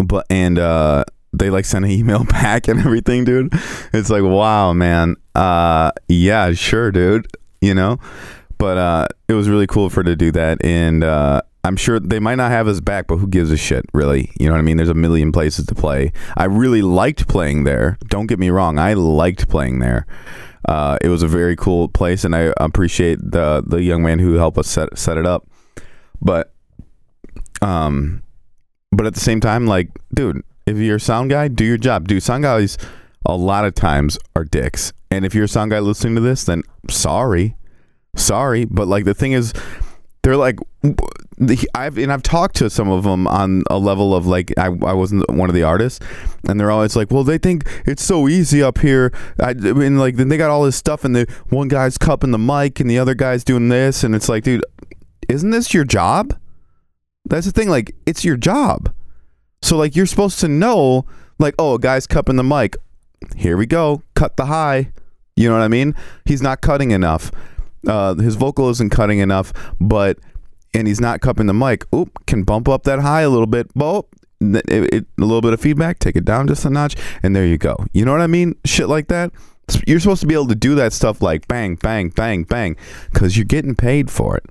but 0.04 0.26
and 0.30 0.58
uh, 0.58 1.04
they 1.32 1.50
like 1.50 1.64
sent 1.64 1.84
an 1.84 1.90
email 2.00 2.24
back 2.24 2.68
and 2.68 2.80
everything, 2.80 3.24
dude. 3.24 3.52
It's 3.92 4.10
like, 4.10 4.22
wow, 4.22 4.72
man. 4.72 5.16
Uh, 5.34 5.92
yeah, 6.08 6.52
sure, 6.52 6.90
dude. 6.90 7.26
You 7.60 7.74
know, 7.74 7.98
but 8.58 8.76
uh, 8.76 9.06
it 9.28 9.34
was 9.34 9.48
really 9.48 9.68
cool 9.68 9.88
for 9.88 10.00
her 10.00 10.04
to 10.04 10.16
do 10.16 10.32
that, 10.32 10.64
and 10.64 11.04
uh, 11.04 11.42
I'm 11.64 11.76
sure 11.76 12.00
they 12.00 12.18
might 12.18 12.34
not 12.34 12.50
have 12.50 12.66
us 12.66 12.80
back, 12.80 13.06
but 13.06 13.16
who 13.16 13.28
gives 13.28 13.52
a 13.52 13.56
shit, 13.56 13.84
really? 13.92 14.32
You 14.38 14.46
know 14.46 14.52
what 14.52 14.58
I 14.58 14.62
mean? 14.62 14.78
There's 14.78 14.88
a 14.88 14.94
million 14.94 15.30
places 15.30 15.66
to 15.66 15.74
play. 15.74 16.12
I 16.36 16.44
really 16.46 16.82
liked 16.82 17.28
playing 17.28 17.64
there. 17.64 17.98
Don't 18.08 18.26
get 18.26 18.40
me 18.40 18.50
wrong, 18.50 18.78
I 18.78 18.94
liked 18.94 19.48
playing 19.48 19.78
there. 19.78 20.06
Uh, 20.68 20.98
it 21.00 21.08
was 21.08 21.22
a 21.22 21.28
very 21.28 21.54
cool 21.56 21.88
place, 21.88 22.24
and 22.24 22.34
I 22.34 22.52
appreciate 22.56 23.18
the 23.20 23.62
the 23.66 23.82
young 23.82 24.02
man 24.02 24.18
who 24.18 24.34
helped 24.34 24.58
us 24.58 24.68
set 24.68 24.96
set 24.96 25.16
it 25.18 25.26
up. 25.26 25.46
But, 26.20 26.52
um, 27.60 28.22
but 28.92 29.06
at 29.06 29.14
the 29.14 29.20
same 29.20 29.40
time, 29.40 29.66
like, 29.66 29.88
dude, 30.14 30.42
if 30.66 30.78
you're 30.78 30.96
a 30.96 31.00
sound 31.00 31.30
guy, 31.30 31.48
do 31.48 31.64
your 31.64 31.78
job. 31.78 32.06
Dude, 32.06 32.22
sound 32.22 32.44
guys 32.44 32.78
a 33.26 33.36
lot 33.36 33.64
of 33.64 33.74
times 33.74 34.18
are 34.36 34.44
dicks, 34.44 34.92
and 35.10 35.24
if 35.24 35.34
you're 35.34 35.44
a 35.44 35.48
sound 35.48 35.72
guy 35.72 35.80
listening 35.80 36.14
to 36.14 36.20
this, 36.20 36.44
then 36.44 36.62
sorry, 36.88 37.56
sorry. 38.14 38.64
But 38.64 38.86
like 38.86 39.04
the 39.04 39.14
thing 39.14 39.32
is 39.32 39.52
they're 40.22 40.36
like 40.36 40.58
I've 41.74 41.98
and 41.98 42.12
I've 42.12 42.22
talked 42.22 42.56
to 42.56 42.70
some 42.70 42.90
of 42.90 43.04
them 43.04 43.26
on 43.26 43.62
a 43.70 43.78
level 43.78 44.14
of 44.14 44.26
like 44.26 44.52
I, 44.58 44.66
I 44.66 44.92
wasn't 44.92 45.28
one 45.30 45.48
of 45.48 45.54
the 45.54 45.62
artists, 45.62 46.04
and 46.48 46.60
they're 46.60 46.70
always 46.70 46.94
like, 46.96 47.10
well, 47.10 47.24
they 47.24 47.38
think 47.38 47.64
it's 47.86 48.04
so 48.04 48.28
easy 48.28 48.62
up 48.62 48.78
here. 48.78 49.12
I, 49.40 49.50
I 49.50 49.54
mean, 49.54 49.98
like 49.98 50.16
then 50.16 50.28
they 50.28 50.36
got 50.36 50.50
all 50.50 50.64
this 50.64 50.76
stuff, 50.76 51.04
and 51.04 51.16
the 51.16 51.26
one 51.48 51.68
guy's 51.68 51.98
cupping 51.98 52.30
the 52.30 52.38
mic, 52.38 52.80
and 52.80 52.90
the 52.90 52.98
other 52.98 53.14
guy's 53.14 53.44
doing 53.44 53.68
this, 53.68 54.04
and 54.04 54.14
it's 54.14 54.28
like, 54.28 54.44
dude, 54.44 54.64
isn't 55.28 55.50
this 55.50 55.72
your 55.72 55.84
job? 55.84 56.38
That's 57.24 57.46
the 57.46 57.52
thing. 57.52 57.68
Like, 57.68 57.94
it's 58.06 58.24
your 58.24 58.36
job. 58.36 58.92
So 59.62 59.76
like, 59.76 59.94
you're 59.96 60.06
supposed 60.06 60.40
to 60.40 60.48
know, 60.48 61.06
like, 61.38 61.54
oh, 61.58 61.74
a 61.74 61.78
guy's 61.78 62.06
cupping 62.06 62.36
the 62.36 62.44
mic. 62.44 62.76
Here 63.36 63.56
we 63.56 63.66
go. 63.66 64.02
Cut 64.14 64.36
the 64.36 64.46
high. 64.46 64.92
You 65.36 65.48
know 65.48 65.54
what 65.54 65.62
I 65.62 65.68
mean? 65.68 65.94
He's 66.24 66.42
not 66.42 66.60
cutting 66.60 66.90
enough. 66.90 67.30
Uh, 67.86 68.14
his 68.14 68.34
vocal 68.34 68.68
isn't 68.70 68.90
cutting 68.90 69.18
enough, 69.18 69.52
but 69.80 70.18
and 70.74 70.88
he's 70.88 71.00
not 71.00 71.20
cupping 71.20 71.46
the 71.46 71.54
mic. 71.54 71.84
Oop, 71.94 72.26
can 72.26 72.44
bump 72.44 72.68
up 72.68 72.84
that 72.84 73.00
high 73.00 73.22
a 73.22 73.28
little 73.28 73.46
bit. 73.46 73.70
Oh, 73.78 74.06
it, 74.40 74.64
it, 74.68 75.06
a 75.18 75.20
little 75.20 75.40
bit 75.40 75.52
of 75.52 75.60
feedback, 75.60 75.98
take 75.98 76.16
it 76.16 76.24
down 76.24 76.48
just 76.48 76.64
a 76.64 76.70
notch, 76.70 76.96
and 77.22 77.34
there 77.34 77.46
you 77.46 77.58
go. 77.58 77.76
You 77.92 78.04
know 78.04 78.12
what 78.12 78.20
I 78.20 78.26
mean? 78.26 78.56
Shit 78.64 78.88
like 78.88 79.08
that. 79.08 79.32
You're 79.86 80.00
supposed 80.00 80.20
to 80.22 80.26
be 80.26 80.34
able 80.34 80.48
to 80.48 80.54
do 80.54 80.74
that 80.74 80.92
stuff 80.92 81.22
like 81.22 81.46
bang, 81.48 81.76
bang, 81.76 82.08
bang, 82.08 82.44
bang, 82.44 82.76
because 83.12 83.36
you're 83.36 83.44
getting 83.44 83.74
paid 83.74 84.10
for 84.10 84.36
it. 84.36 84.44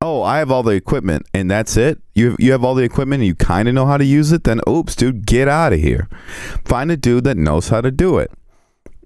Oh, 0.00 0.22
I 0.22 0.38
have 0.38 0.50
all 0.50 0.62
the 0.62 0.72
equipment, 0.72 1.26
and 1.34 1.50
that's 1.50 1.76
it. 1.76 1.98
You 2.14 2.36
you 2.38 2.52
have 2.52 2.62
all 2.62 2.74
the 2.74 2.84
equipment, 2.84 3.20
and 3.20 3.26
you 3.26 3.34
kind 3.34 3.66
of 3.66 3.74
know 3.74 3.86
how 3.86 3.96
to 3.96 4.04
use 4.04 4.30
it. 4.30 4.44
Then, 4.44 4.60
oops, 4.68 4.94
dude, 4.94 5.26
get 5.26 5.48
out 5.48 5.72
of 5.72 5.80
here. 5.80 6.08
Find 6.64 6.92
a 6.92 6.96
dude 6.96 7.24
that 7.24 7.36
knows 7.36 7.68
how 7.70 7.80
to 7.80 7.90
do 7.90 8.18
it 8.18 8.30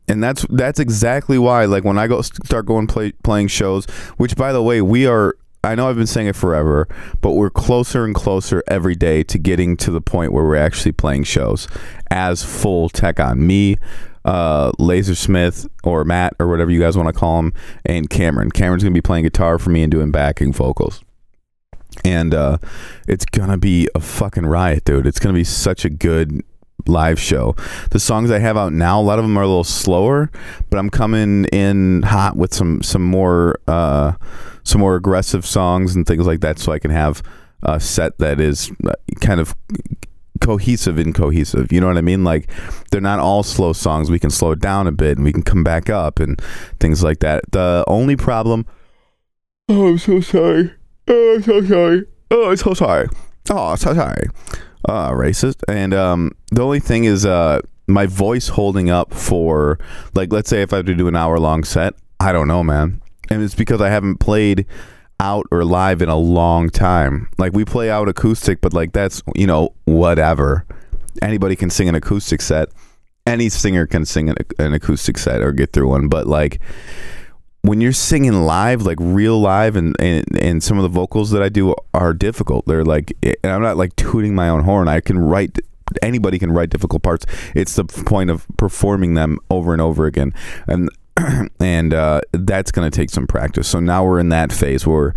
and 0.09 0.21
that's 0.21 0.45
that's 0.51 0.81
exactly 0.81 1.39
why 1.39 1.65
like 1.65 1.85
when 1.85 1.97
i 1.97 2.09
go 2.09 2.21
start 2.23 2.67
going 2.67 2.89
play, 2.89 3.13
playing 3.23 3.47
shows 3.47 3.85
which 4.17 4.35
by 4.35 4.53
the 4.53 4.61
way 4.61 4.83
we 4.83 5.07
are 5.07 5.37
i 5.65 5.75
know 5.75 5.89
i've 5.89 5.97
been 5.97 6.07
saying 6.07 6.27
it 6.27 6.37
forever 6.37 6.89
but 7.21 7.33
we're 7.33 7.51
closer 7.51 8.05
and 8.05 8.15
closer 8.15 8.63
every 8.69 8.95
day 8.95 9.23
to 9.23 9.39
getting 9.39 9.77
to 9.77 9.91
the 9.91 10.01
point 10.01 10.33
where 10.33 10.45
we're 10.45 10.57
actually 10.57 10.93
playing 10.93 11.25
shows 11.25 11.69
as 12.11 12.43
full 12.43 12.89
tech 12.89 13.21
on 13.21 13.47
me 13.47 13.77
uh, 14.25 14.71
Lasersmith 14.79 15.69
or 15.85 16.05
Matt 16.05 16.35
or 16.39 16.49
whatever 16.49 16.71
you 16.71 16.81
guys 16.81 16.97
want 16.97 17.09
to 17.09 17.13
call 17.13 17.41
him, 17.41 17.53
and 17.85 18.09
Cameron. 18.09 18.51
Cameron's 18.51 18.85
gonna 18.85 18.95
be 18.95 19.01
playing 19.01 19.25
guitar 19.25 19.59
for 19.59 19.71
me 19.71 19.83
and 19.83 19.91
doing 19.91 20.13
backing 20.13 20.53
vocals, 20.53 21.03
and 22.05 22.35
uh, 22.35 22.59
it's 23.09 23.25
gonna 23.25 23.59
be 23.59 23.89
a 23.95 24.01
fucking 24.01 24.47
riot, 24.47 24.85
dude. 24.85 25.07
It's 25.07 25.19
gonna 25.19 25.35
be 25.35 25.45
such 25.45 25.85
a 25.85 25.91
good 25.91 26.45
live 26.89 27.19
show. 27.19 27.55
The 27.91 28.01
songs 28.01 28.31
I 28.31 28.39
have 28.39 28.57
out 28.57 28.73
now, 28.73 29.01
a 29.01 29.03
lot 29.03 29.19
of 29.19 29.25
them 29.25 29.37
are 29.37 29.43
a 29.43 29.49
little 29.49 29.65
slower, 29.65 30.31
but 30.71 30.79
I'm 30.79 30.91
coming 30.91 31.45
in 31.47 32.03
hot 32.03 32.37
with 32.37 32.55
some 32.55 32.83
some 32.83 33.03
more 33.03 33.59
uh, 33.67 34.13
some 34.65 34.81
more 34.81 34.97
aggressive 34.97 35.47
songs 35.47 35.95
and 35.95 36.07
things 36.07 36.27
like 36.27 36.41
that, 36.41 36.59
so 36.59 36.73
I 36.73 36.79
can 36.79 36.91
have 36.91 37.23
a 37.63 37.79
set 37.79 38.19
that 38.19 38.41
is 38.41 38.71
uh, 38.87 38.93
kind 39.21 39.41
of 39.41 39.55
cohesive 40.41 40.99
and 40.99 41.15
cohesive. 41.15 41.73
You 41.73 41.81
know 41.81 41.87
what 41.87 41.97
I 41.97 42.03
mean? 42.03 42.25
Like 42.25 42.51
they're 42.91 43.01
not 43.01 43.19
all 43.19 43.43
slow 43.43 43.73
songs. 43.73 44.11
We 44.11 44.19
can 44.19 44.31
slow 44.31 44.53
it 44.53 44.61
down 44.61 44.87
a 44.87 44.93
bit 44.93 45.17
and 45.17 45.25
we 45.25 45.33
can 45.33 45.43
come 45.43 45.65
back 45.65 45.89
up 45.89 46.19
and 46.19 46.41
things 46.81 47.03
like 47.03 47.21
that. 47.21 47.51
The 47.53 47.85
only 47.87 48.17
problem. 48.17 48.67
Oh, 49.69 49.89
I'm 49.89 49.99
so 49.99 50.21
sorry. 50.21 50.75
Oh, 51.09 51.35
I'm 51.37 51.43
so 51.43 51.65
sorry. 51.65 52.07
Oh, 52.31 52.51
I'm 52.51 52.57
so 52.57 52.75
sorry. 52.75 53.09
Oh, 53.51 53.69
I'm 53.69 53.77
so 53.77 53.95
sorry 53.95 54.29
uh, 54.89 55.11
racist. 55.11 55.63
And 55.69 55.95
um, 55.95 56.33
the 56.51 56.63
only 56.63 56.81
thing 56.81 57.05
is 57.05 57.25
uh, 57.25 57.61
my 57.87 58.07
voice 58.07 58.49
holding 58.49 58.91
up 58.91 59.13
for 59.15 59.79
like 60.15 60.33
let's 60.33 60.49
say 60.49 60.63
if 60.63 60.73
I 60.73 60.77
have 60.77 60.87
to 60.87 60.95
do 60.95 61.09
an 61.09 61.17
hour 61.17 61.39
long 61.39 61.65
set, 61.65 61.95
I 62.21 62.33
don't 62.33 62.49
know, 62.49 62.63
man. 62.63 63.01
And 63.31 63.43
it's 63.43 63.55
because 63.55 63.81
I 63.81 63.89
haven't 63.89 64.17
played 64.17 64.67
out 65.21 65.47
or 65.51 65.65
live 65.65 66.03
in 66.03 66.09
a 66.09 66.17
long 66.17 66.69
time. 66.69 67.29
Like 67.39 67.53
we 67.53 67.65
play 67.65 67.91
out 67.91 68.09
acoustic, 68.09 68.61
but 68.61 68.73
like 68.73 68.93
that's 68.93 69.23
you 69.35 69.47
know 69.47 69.75
whatever. 69.85 70.67
Anybody 71.21 71.57
can 71.57 71.71
sing 71.71 71.89
an 71.89 71.95
acoustic 71.95 72.41
set. 72.41 72.69
Any 73.27 73.49
singer 73.49 73.87
can 73.87 74.05
sing 74.05 74.29
an, 74.31 74.37
an 74.59 74.73
acoustic 74.73 75.17
set 75.19 75.43
or 75.43 75.53
get 75.53 75.73
through 75.73 75.89
one. 75.89 76.09
But 76.09 76.27
like 76.27 76.61
when 77.63 77.81
you're 77.81 77.93
singing 77.93 78.43
live, 78.43 78.83
like 78.83 78.99
real 79.01 79.41
live, 79.41 79.77
and, 79.77 79.97
and 80.01 80.25
and 80.37 80.63
some 80.63 80.79
of 80.79 80.83
the 80.83 80.89
vocals 80.89 81.31
that 81.31 81.43
I 81.43 81.49
do 81.49 81.75
are 81.95 82.13
difficult. 82.13 82.67
They're 82.67 82.85
like, 82.85 83.17
and 83.23 83.53
I'm 83.53 83.63
not 83.63 83.77
like 83.77 83.97
tooting 83.97 84.35
my 84.35 84.49
own 84.49 84.65
horn. 84.65 84.89
I 84.89 85.01
can 85.01 85.19
write. 85.19 85.59
Anybody 86.03 86.39
can 86.39 86.51
write 86.53 86.71
difficult 86.71 87.03
parts. 87.03 87.27
It's 87.55 87.77
the 87.77 87.85
point 87.85 88.31
of 88.31 88.47
performing 88.57 89.15
them 89.15 89.39
over 89.51 89.73
and 89.73 89.81
over 89.81 90.07
again, 90.07 90.35
and 90.67 90.89
and 91.61 91.95
uh, 91.95 92.21
that's 92.33 92.73
going 92.73 92.91
to 92.91 92.95
take 92.95 93.11
some 93.11 93.27
practice. 93.27 93.69
So 93.69 93.79
now 93.79 94.05
we're 94.05 94.19
in 94.19 94.31
that 94.31 94.53
phase 94.53 94.87
where 94.87 95.15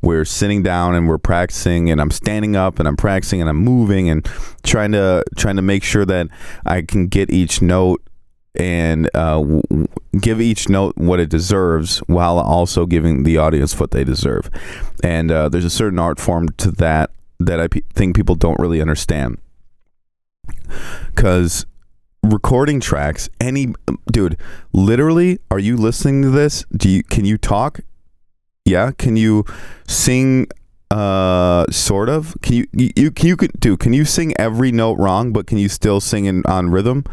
we're 0.00 0.24
sitting 0.24 0.62
down 0.62 0.94
and 0.94 1.08
we're 1.08 1.18
practicing, 1.18 1.90
and 1.90 2.00
I'm 2.00 2.10
standing 2.10 2.54
up 2.54 2.78
and 2.78 2.86
I'm 2.86 2.96
practicing 2.96 3.40
and 3.40 3.50
I'm 3.50 3.56
moving 3.56 4.08
and 4.08 4.24
trying 4.62 4.92
to 4.92 5.24
trying 5.36 5.56
to 5.56 5.62
make 5.62 5.82
sure 5.82 6.04
that 6.04 6.28
I 6.64 6.82
can 6.82 7.08
get 7.08 7.30
each 7.30 7.60
note 7.60 8.02
and 8.54 9.08
uh, 9.14 9.40
w- 9.40 9.88
give 10.20 10.40
each 10.40 10.68
note 10.68 10.96
what 10.96 11.20
it 11.20 11.28
deserves 11.28 11.98
while 12.06 12.38
also 12.38 12.86
giving 12.86 13.22
the 13.22 13.38
audience 13.38 13.78
what 13.78 13.90
they 13.90 14.04
deserve. 14.04 14.50
And 15.02 15.30
uh, 15.30 15.48
there's 15.48 15.64
a 15.64 15.70
certain 15.70 15.98
art 15.98 16.18
form 16.18 16.48
to 16.58 16.70
that 16.72 17.10
that 17.40 17.60
I 17.60 17.68
think 17.94 18.16
people 18.16 18.34
don't 18.34 18.58
really 18.58 18.80
understand. 18.80 19.38
Because 21.14 21.66
recording 22.22 22.80
tracks, 22.80 23.28
any 23.40 23.74
dude, 24.10 24.36
literally, 24.72 25.38
are 25.50 25.58
you 25.58 25.76
listening 25.76 26.22
to 26.22 26.30
this? 26.30 26.64
Do 26.76 26.88
you 26.88 27.02
can 27.04 27.24
you 27.24 27.38
talk? 27.38 27.80
Yeah, 28.64 28.92
can 28.92 29.16
you 29.16 29.44
sing? 29.86 30.48
Uh, 30.90 31.66
sort 31.70 32.08
of. 32.08 32.34
Can 32.40 32.54
you 32.54 32.66
you, 32.72 32.90
you 32.96 33.10
can 33.10 33.28
you 33.28 33.36
do? 33.36 33.76
Can 33.76 33.92
you 33.92 34.06
sing 34.06 34.32
every 34.38 34.72
note 34.72 34.94
wrong, 34.94 35.34
but 35.34 35.46
can 35.46 35.58
you 35.58 35.68
still 35.68 36.00
sing 36.00 36.24
in, 36.24 36.42
on 36.46 36.70
rhythm? 36.70 37.04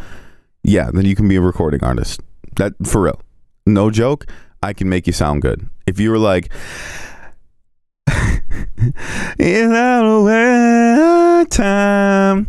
Yeah, 0.65 0.89
then 0.91 1.05
you 1.05 1.15
can 1.15 1.27
be 1.27 1.35
a 1.35 1.41
recording 1.41 1.83
artist. 1.83 2.21
That 2.55 2.73
for 2.83 3.01
real. 3.03 3.21
No 3.65 3.91
joke. 3.91 4.25
I 4.63 4.73
can 4.73 4.89
make 4.89 5.05
you 5.05 5.13
sound 5.13 5.41
good. 5.43 5.69
If 5.85 5.99
you 5.99 6.09
were 6.09 6.17
like, 6.17 6.49
if 9.37 9.71
I 9.71 10.01
were 10.01 11.45
time, 11.45 12.47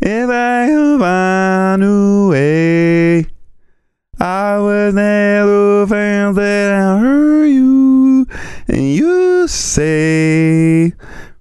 if 0.00 0.30
I 0.30 0.68
find 0.98 1.82
a 1.82 2.28
way, 2.28 3.26
I 4.20 4.58
would 4.60 4.94
never 4.94 5.86
find 5.88 6.36
that 6.36 6.72
I 6.72 6.98
heard 6.98 7.46
you, 7.46 8.26
and 8.68 8.94
you 8.94 9.48
say, 9.48 10.92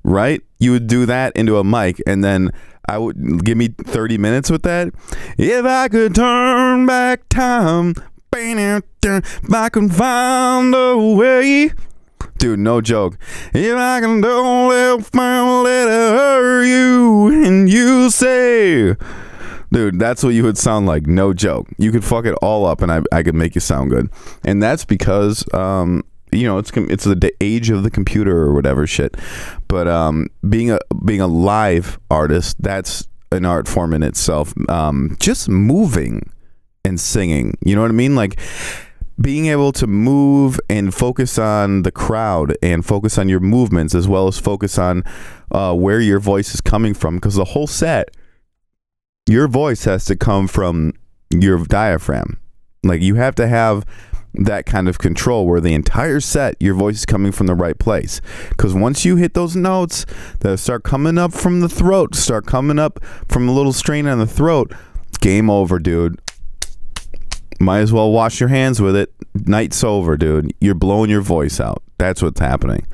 right? 0.03 0.41
You 0.57 0.71
would 0.71 0.87
do 0.87 1.05
that 1.05 1.35
into 1.35 1.57
a 1.57 1.63
mic, 1.63 2.01
and 2.07 2.23
then 2.23 2.51
I 2.91 2.97
would 2.97 3.45
give 3.45 3.57
me 3.57 3.69
30 3.69 4.17
minutes 4.17 4.51
with 4.51 4.63
that. 4.63 4.89
If 5.37 5.63
I 5.63 5.87
could 5.87 6.13
turn 6.13 6.85
back 6.85 7.29
time, 7.29 7.95
if 8.33 8.83
I 9.53 9.69
can 9.69 9.89
find 9.89 10.75
a 10.75 10.97
way. 10.97 11.71
Dude, 12.37 12.59
no 12.59 12.81
joke. 12.81 13.17
If 13.53 13.77
I 13.77 14.01
can 14.01 14.19
don't 14.19 15.63
let 15.63 15.87
her 15.87 16.65
you 16.65 17.27
and 17.45 17.69
you 17.69 18.09
say, 18.09 18.97
dude, 19.71 19.97
that's 19.97 20.21
what 20.21 20.33
you 20.33 20.43
would 20.43 20.57
sound 20.57 20.85
like. 20.85 21.07
No 21.07 21.31
joke. 21.33 21.67
You 21.77 21.93
could 21.93 22.03
fuck 22.03 22.25
it 22.25 22.35
all 22.41 22.65
up, 22.65 22.81
and 22.81 22.91
I, 22.91 23.03
I 23.13 23.23
could 23.23 23.35
make 23.35 23.55
you 23.55 23.61
sound 23.61 23.91
good. 23.91 24.09
And 24.43 24.61
that's 24.61 24.83
because 24.83 25.45
um, 25.53 26.03
you 26.31 26.47
know 26.47 26.57
it's 26.57 26.71
it's 26.75 27.03
the 27.03 27.33
age 27.41 27.69
of 27.69 27.83
the 27.83 27.91
computer 27.91 28.37
or 28.37 28.53
whatever 28.53 28.87
shit. 28.87 29.15
But 29.67 29.87
um 29.87 30.27
being 30.47 30.71
a 30.71 30.79
being 31.05 31.21
a 31.21 31.27
live 31.27 31.99
artist 32.09 32.61
that's 32.61 33.07
an 33.31 33.45
art 33.45 33.67
form 33.67 33.93
in 33.93 34.03
itself. 34.03 34.53
Um 34.69 35.17
just 35.19 35.49
moving 35.49 36.31
and 36.83 36.99
singing 36.99 37.55
you 37.63 37.75
know 37.75 37.81
what 37.83 37.91
i 37.91 37.93
mean? 37.93 38.15
Like 38.15 38.39
being 39.19 39.47
able 39.47 39.71
to 39.71 39.85
move 39.85 40.59
and 40.69 40.93
focus 40.93 41.37
on 41.37 41.83
the 41.83 41.91
crowd 41.91 42.57
and 42.63 42.85
focus 42.85 43.17
on 43.17 43.29
your 43.29 43.39
movements 43.39 43.93
as 43.93 44.07
well 44.07 44.27
as 44.27 44.39
focus 44.39 44.79
on 44.79 45.03
uh, 45.51 45.73
where 45.75 45.99
your 45.99 46.19
voice 46.19 46.55
is 46.55 46.61
coming 46.61 46.93
from 46.93 47.15
because 47.15 47.35
the 47.35 47.45
whole 47.45 47.67
set 47.67 48.09
your 49.27 49.47
voice 49.47 49.85
has 49.85 50.05
to 50.05 50.15
come 50.15 50.47
from 50.47 50.93
your 51.29 51.63
diaphragm. 51.65 52.39
Like 52.83 53.01
you 53.01 53.15
have 53.15 53.35
to 53.35 53.47
have 53.47 53.85
that 54.33 54.65
kind 54.65 54.87
of 54.87 54.99
control 54.99 55.45
where 55.45 55.61
the 55.61 55.73
entire 55.73 56.19
set 56.19 56.55
your 56.59 56.73
voice 56.73 56.99
is 56.99 57.05
coming 57.05 57.31
from 57.31 57.47
the 57.47 57.55
right 57.55 57.77
place. 57.77 58.21
Because 58.49 58.73
once 58.73 59.03
you 59.05 59.15
hit 59.17 59.33
those 59.33 59.55
notes 59.55 60.05
that 60.39 60.57
start 60.57 60.83
coming 60.83 61.17
up 61.17 61.33
from 61.33 61.59
the 61.59 61.69
throat 61.69 62.15
start 62.15 62.45
coming 62.45 62.79
up 62.79 63.03
from 63.27 63.47
a 63.47 63.51
little 63.51 63.73
strain 63.73 64.07
on 64.07 64.19
the 64.19 64.27
throat 64.27 64.73
game 65.19 65.49
over 65.49 65.79
dude. 65.79 66.19
Might 67.59 67.79
as 67.79 67.93
well 67.93 68.11
wash 68.11 68.39
your 68.39 68.49
hands 68.49 68.81
with 68.81 68.95
it. 68.95 69.13
Night's 69.35 69.83
over 69.83 70.17
dude. 70.17 70.51
You're 70.59 70.73
blowing 70.73 71.11
your 71.11 71.21
voice 71.21 71.59
out. 71.59 71.83
That's 71.99 72.21
what's 72.23 72.39
happening. 72.39 72.87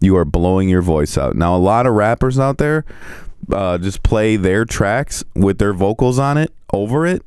You 0.00 0.16
are 0.16 0.24
blowing 0.24 0.68
your 0.68 0.82
voice 0.82 1.18
out. 1.18 1.34
Now 1.34 1.56
a 1.56 1.58
lot 1.58 1.86
of 1.86 1.94
rappers 1.94 2.38
out 2.38 2.58
there 2.58 2.84
uh, 3.50 3.78
just 3.78 4.04
play 4.04 4.36
their 4.36 4.64
tracks 4.64 5.24
with 5.34 5.58
their 5.58 5.72
vocals 5.72 6.18
on 6.18 6.38
it 6.38 6.52
over 6.72 7.04
it 7.04 7.22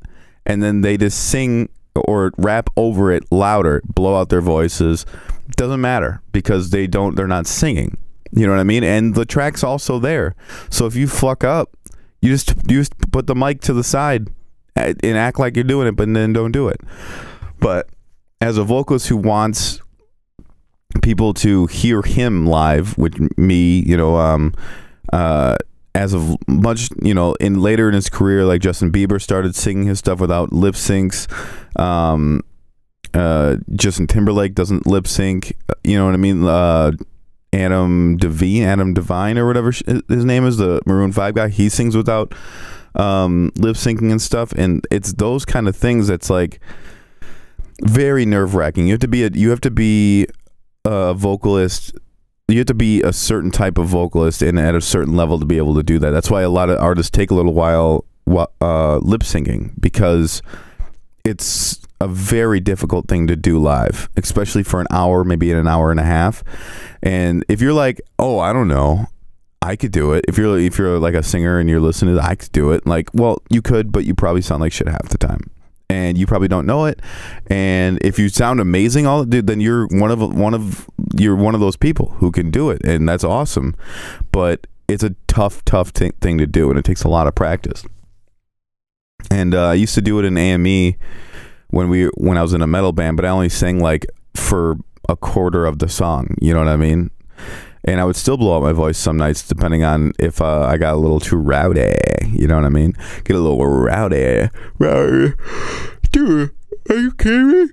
and 0.46 0.62
then 0.62 0.80
they 0.80 0.96
just 0.96 1.28
sing 1.28 1.68
or 2.06 2.32
rap 2.36 2.70
over 2.76 3.10
it 3.10 3.24
louder, 3.30 3.82
blow 3.86 4.18
out 4.18 4.28
their 4.28 4.40
voices. 4.40 5.06
Doesn't 5.56 5.80
matter 5.80 6.20
because 6.32 6.70
they 6.70 6.86
don't 6.86 7.16
they're 7.16 7.26
not 7.26 7.46
singing. 7.46 7.96
You 8.32 8.46
know 8.46 8.52
what 8.52 8.60
I 8.60 8.64
mean? 8.64 8.84
And 8.84 9.14
the 9.14 9.24
track's 9.24 9.62
also 9.62 9.98
there. 9.98 10.34
So 10.70 10.86
if 10.86 10.94
you 10.94 11.06
fuck 11.06 11.44
up, 11.44 11.76
you 12.20 12.30
just 12.30 12.54
you 12.68 12.80
just 12.80 12.92
put 13.12 13.26
the 13.26 13.34
mic 13.34 13.60
to 13.62 13.72
the 13.72 13.84
side 13.84 14.28
and 14.74 15.04
act 15.04 15.38
like 15.38 15.56
you're 15.56 15.64
doing 15.64 15.88
it, 15.88 15.96
but 15.96 16.12
then 16.12 16.32
don't 16.32 16.52
do 16.52 16.68
it. 16.68 16.80
But 17.60 17.88
as 18.40 18.58
a 18.58 18.64
vocalist 18.64 19.08
who 19.08 19.16
wants 19.16 19.80
people 21.02 21.34
to 21.34 21.66
hear 21.66 22.02
him 22.02 22.46
live 22.46 22.96
with 22.98 23.38
me, 23.38 23.80
you 23.80 23.96
know, 23.96 24.16
um, 24.16 24.54
uh, 25.12 25.56
as 25.96 26.12
of 26.12 26.36
much, 26.46 26.90
you 27.02 27.14
know, 27.14 27.32
in 27.34 27.60
later 27.60 27.88
in 27.88 27.94
his 27.94 28.10
career, 28.10 28.44
like 28.44 28.60
Justin 28.60 28.92
Bieber 28.92 29.20
started 29.20 29.56
singing 29.56 29.86
his 29.86 29.98
stuff 29.98 30.20
without 30.20 30.52
lip 30.52 30.74
syncs. 30.74 31.26
Um, 31.80 32.42
uh, 33.14 33.56
Justin 33.74 34.06
Timberlake 34.06 34.54
doesn't 34.54 34.86
lip 34.86 35.06
sync. 35.06 35.56
You 35.84 35.96
know 35.96 36.04
what 36.04 36.12
I 36.12 36.18
mean? 36.18 36.44
Uh, 36.44 36.92
Adam 37.54 38.18
Devine, 38.18 38.62
Adam 38.64 38.92
Devine, 38.92 39.38
or 39.38 39.46
whatever 39.46 39.70
his 39.70 40.24
name 40.24 40.44
is, 40.46 40.58
the 40.58 40.82
Maroon 40.84 41.12
Five 41.12 41.34
guy. 41.34 41.48
He 41.48 41.70
sings 41.70 41.96
without 41.96 42.34
um, 42.94 43.50
lip 43.56 43.76
syncing 43.76 44.10
and 44.10 44.20
stuff, 44.20 44.52
and 44.52 44.86
it's 44.90 45.14
those 45.14 45.46
kind 45.46 45.66
of 45.66 45.74
things 45.74 46.08
that's 46.08 46.28
like 46.28 46.60
very 47.82 48.26
nerve 48.26 48.54
wracking. 48.54 48.86
You 48.86 48.92
have 48.92 49.00
to 49.00 49.08
be 49.08 49.24
a 49.24 49.30
you 49.30 49.48
have 49.48 49.62
to 49.62 49.70
be 49.70 50.26
a 50.84 51.14
vocalist 51.14 51.94
you 52.48 52.58
have 52.58 52.66
to 52.66 52.74
be 52.74 53.02
a 53.02 53.12
certain 53.12 53.50
type 53.50 53.76
of 53.76 53.88
vocalist 53.88 54.40
and 54.40 54.58
at 54.58 54.74
a 54.74 54.80
certain 54.80 55.16
level 55.16 55.38
to 55.38 55.46
be 55.46 55.56
able 55.56 55.74
to 55.74 55.82
do 55.82 55.98
that. 55.98 56.10
That's 56.10 56.30
why 56.30 56.42
a 56.42 56.48
lot 56.48 56.70
of 56.70 56.78
artists 56.78 57.10
take 57.10 57.30
a 57.30 57.34
little 57.34 57.54
while 57.54 58.04
uh, 58.60 58.98
lip 58.98 59.22
syncing 59.22 59.72
because 59.80 60.42
it's 61.24 61.80
a 62.00 62.06
very 62.06 62.60
difficult 62.60 63.08
thing 63.08 63.26
to 63.26 63.34
do 63.34 63.58
live, 63.58 64.08
especially 64.16 64.62
for 64.62 64.80
an 64.80 64.86
hour, 64.92 65.24
maybe 65.24 65.50
in 65.50 65.56
an 65.56 65.66
hour 65.66 65.90
and 65.90 65.98
a 65.98 66.04
half. 66.04 66.44
And 67.02 67.44
if 67.48 67.60
you're 67.60 67.72
like, 67.72 68.00
oh, 68.18 68.38
I 68.38 68.52
don't 68.52 68.68
know, 68.68 69.06
I 69.60 69.74
could 69.74 69.90
do 69.90 70.12
it. 70.12 70.24
If 70.28 70.38
you're 70.38 70.56
if 70.56 70.78
you're 70.78 71.00
like 71.00 71.14
a 71.14 71.24
singer 71.24 71.58
and 71.58 71.68
you're 71.68 71.80
listening, 71.80 72.16
I 72.18 72.36
could 72.36 72.52
do 72.52 72.70
it. 72.70 72.86
Like, 72.86 73.10
well, 73.12 73.42
you 73.50 73.60
could, 73.60 73.90
but 73.90 74.04
you 74.04 74.14
probably 74.14 74.42
sound 74.42 74.60
like 74.60 74.72
shit 74.72 74.86
half 74.86 75.08
the 75.08 75.18
time 75.18 75.50
and 75.88 76.18
you 76.18 76.26
probably 76.26 76.48
don't 76.48 76.66
know 76.66 76.86
it. 76.86 77.00
And 77.46 77.98
if 78.02 78.18
you 78.18 78.28
sound 78.28 78.60
amazing, 78.60 79.06
all 79.06 79.24
dude, 79.24 79.46
then 79.46 79.60
you're 79.60 79.86
one 79.88 80.10
of 80.10 80.20
one 80.20 80.54
of 80.54 80.88
you're 81.18 81.36
one 81.36 81.54
of 81.54 81.60
those 81.60 81.76
people 81.76 82.10
who 82.18 82.30
can 82.30 82.50
do 82.50 82.70
it, 82.70 82.84
and 82.84 83.08
that's 83.08 83.24
awesome. 83.24 83.74
But 84.32 84.66
it's 84.88 85.02
a 85.02 85.14
tough, 85.26 85.64
tough 85.64 85.92
t- 85.92 86.12
thing 86.20 86.38
to 86.38 86.46
do, 86.46 86.70
and 86.70 86.78
it 86.78 86.84
takes 86.84 87.04
a 87.04 87.08
lot 87.08 87.26
of 87.26 87.34
practice. 87.34 87.84
And 89.30 89.54
uh, 89.54 89.68
I 89.68 89.74
used 89.74 89.94
to 89.94 90.02
do 90.02 90.18
it 90.18 90.24
in 90.24 90.36
AME 90.36 90.94
when 91.68 91.88
we 91.88 92.06
when 92.16 92.38
I 92.38 92.42
was 92.42 92.52
in 92.52 92.62
a 92.62 92.66
metal 92.66 92.92
band, 92.92 93.16
but 93.16 93.24
I 93.24 93.28
only 93.28 93.48
sang 93.48 93.80
like 93.80 94.06
for 94.34 94.76
a 95.08 95.16
quarter 95.16 95.66
of 95.66 95.78
the 95.78 95.88
song. 95.88 96.34
You 96.40 96.54
know 96.54 96.60
what 96.60 96.68
I 96.68 96.76
mean? 96.76 97.10
and 97.86 98.00
I 98.00 98.04
would 98.04 98.16
still 98.16 98.36
blow 98.36 98.56
out 98.56 98.62
my 98.62 98.72
voice 98.72 98.98
some 98.98 99.16
nights, 99.16 99.46
depending 99.46 99.84
on 99.84 100.12
if 100.18 100.40
uh, 100.40 100.62
I 100.62 100.76
got 100.76 100.94
a 100.94 100.98
little 100.98 101.20
too 101.20 101.36
rowdy. 101.36 101.94
You 102.26 102.48
know 102.48 102.56
what 102.56 102.64
I 102.64 102.68
mean? 102.68 102.94
Get 103.24 103.36
a 103.36 103.40
little 103.40 103.64
rowdy. 103.64 104.48
Rowdy. 104.78 105.34
Dude, 106.10 106.50
are 106.90 106.96
you 106.96 107.12
kidding 107.12 107.50
me? 107.50 107.68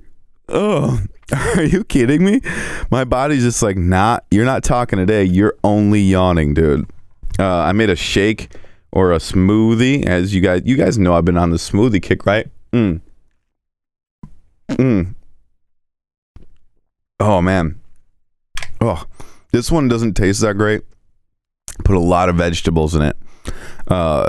Oh, 0.50 1.00
are 1.56 1.64
you 1.64 1.84
kidding 1.84 2.24
me? 2.24 2.42
My 2.92 3.04
body's 3.04 3.44
just 3.44 3.64
like, 3.64 3.78
not. 3.78 4.26
You're 4.32 4.46
not 4.46 4.64
talking 4.64 5.00
today. 5.00 5.24
You're 5.24 5.56
only 5.64 6.02
yawning, 6.02 6.54
dude. 6.54 6.90
Uh, 7.40 7.60
I 7.60 7.72
made 7.72 7.90
a 7.90 7.96
shake 7.96 8.56
or 8.92 9.12
a 9.12 9.18
smoothie, 9.18 10.06
as 10.06 10.36
you 10.36 10.42
guys, 10.42 10.62
you 10.66 10.76
guys 10.76 10.98
know, 10.98 11.16
I've 11.16 11.26
been 11.26 11.38
on 11.38 11.50
the 11.50 11.58
smoothie 11.58 12.02
kick, 12.02 12.26
right? 12.26 12.48
Mm. 12.72 13.02
Mm. 14.70 15.16
Oh 17.20 17.42
man. 17.42 17.80
Oh. 18.82 19.06
This 19.52 19.72
one 19.72 19.88
doesn't 19.88 20.16
taste 20.16 20.42
that 20.42 20.56
great. 20.56 20.82
Put 21.84 21.96
a 21.96 22.00
lot 22.00 22.28
of 22.28 22.36
vegetables 22.36 22.96
in 22.96 23.04
it. 23.04 23.16
Uh, 23.88 24.28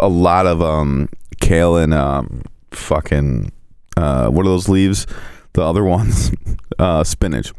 a 0.00 0.08
lot 0.08 0.46
of 0.46 0.60
um, 0.60 1.08
kale 1.40 1.76
and 1.76 1.94
um, 1.94 2.42
fucking 2.72 3.52
uh, 3.96 4.28
what 4.28 4.44
are 4.44 4.48
those 4.48 4.68
leaves? 4.68 5.06
The 5.54 5.62
other 5.62 5.84
one's 5.84 6.32
uh, 6.78 7.04
spinach, 7.04 7.52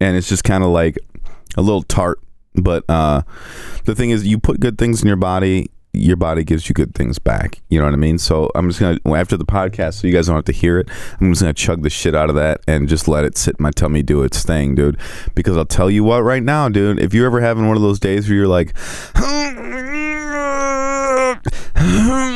and 0.00 0.16
it's 0.16 0.28
just 0.28 0.44
kind 0.44 0.64
of 0.64 0.70
like 0.70 0.98
a 1.56 1.62
little 1.62 1.82
tart. 1.82 2.20
But 2.54 2.84
uh, 2.88 3.22
the 3.84 3.94
thing 3.94 4.10
is, 4.10 4.26
you 4.26 4.38
put 4.38 4.60
good 4.60 4.78
things 4.78 5.02
in 5.02 5.08
your 5.08 5.16
body, 5.16 5.70
your 5.92 6.16
body 6.16 6.44
gives 6.44 6.68
you 6.68 6.74
good 6.74 6.94
things 6.94 7.18
back. 7.18 7.60
You 7.68 7.78
know 7.78 7.86
what 7.86 7.94
I 7.94 7.98
mean? 7.98 8.18
So 8.18 8.50
I'm 8.54 8.68
just 8.68 8.80
gonna 8.80 8.98
after 9.16 9.36
the 9.36 9.44
podcast, 9.44 9.94
so 9.94 10.06
you 10.06 10.12
guys 10.12 10.26
don't 10.26 10.36
have 10.36 10.44
to 10.46 10.52
hear 10.52 10.78
it. 10.78 10.88
I'm 11.20 11.32
just 11.32 11.42
gonna 11.42 11.52
chug 11.52 11.82
the 11.82 11.90
shit 11.90 12.14
out 12.14 12.30
of 12.30 12.36
that 12.36 12.60
and 12.66 12.88
just 12.88 13.08
let 13.08 13.24
it 13.24 13.36
sit 13.36 13.56
in 13.58 13.62
my 13.62 13.70
tummy, 13.70 14.02
do 14.02 14.22
its 14.22 14.44
thing, 14.44 14.74
dude. 14.74 14.98
Because 15.34 15.56
I'll 15.56 15.64
tell 15.64 15.90
you 15.90 16.04
what, 16.04 16.22
right 16.22 16.42
now, 16.42 16.68
dude, 16.68 17.00
if 17.00 17.14
you're 17.14 17.26
ever 17.26 17.40
having 17.40 17.66
one 17.66 17.76
of 17.76 17.82
those 17.82 17.98
days 17.98 18.28
where 18.28 18.36
you're 18.36 18.48
like. 18.48 18.74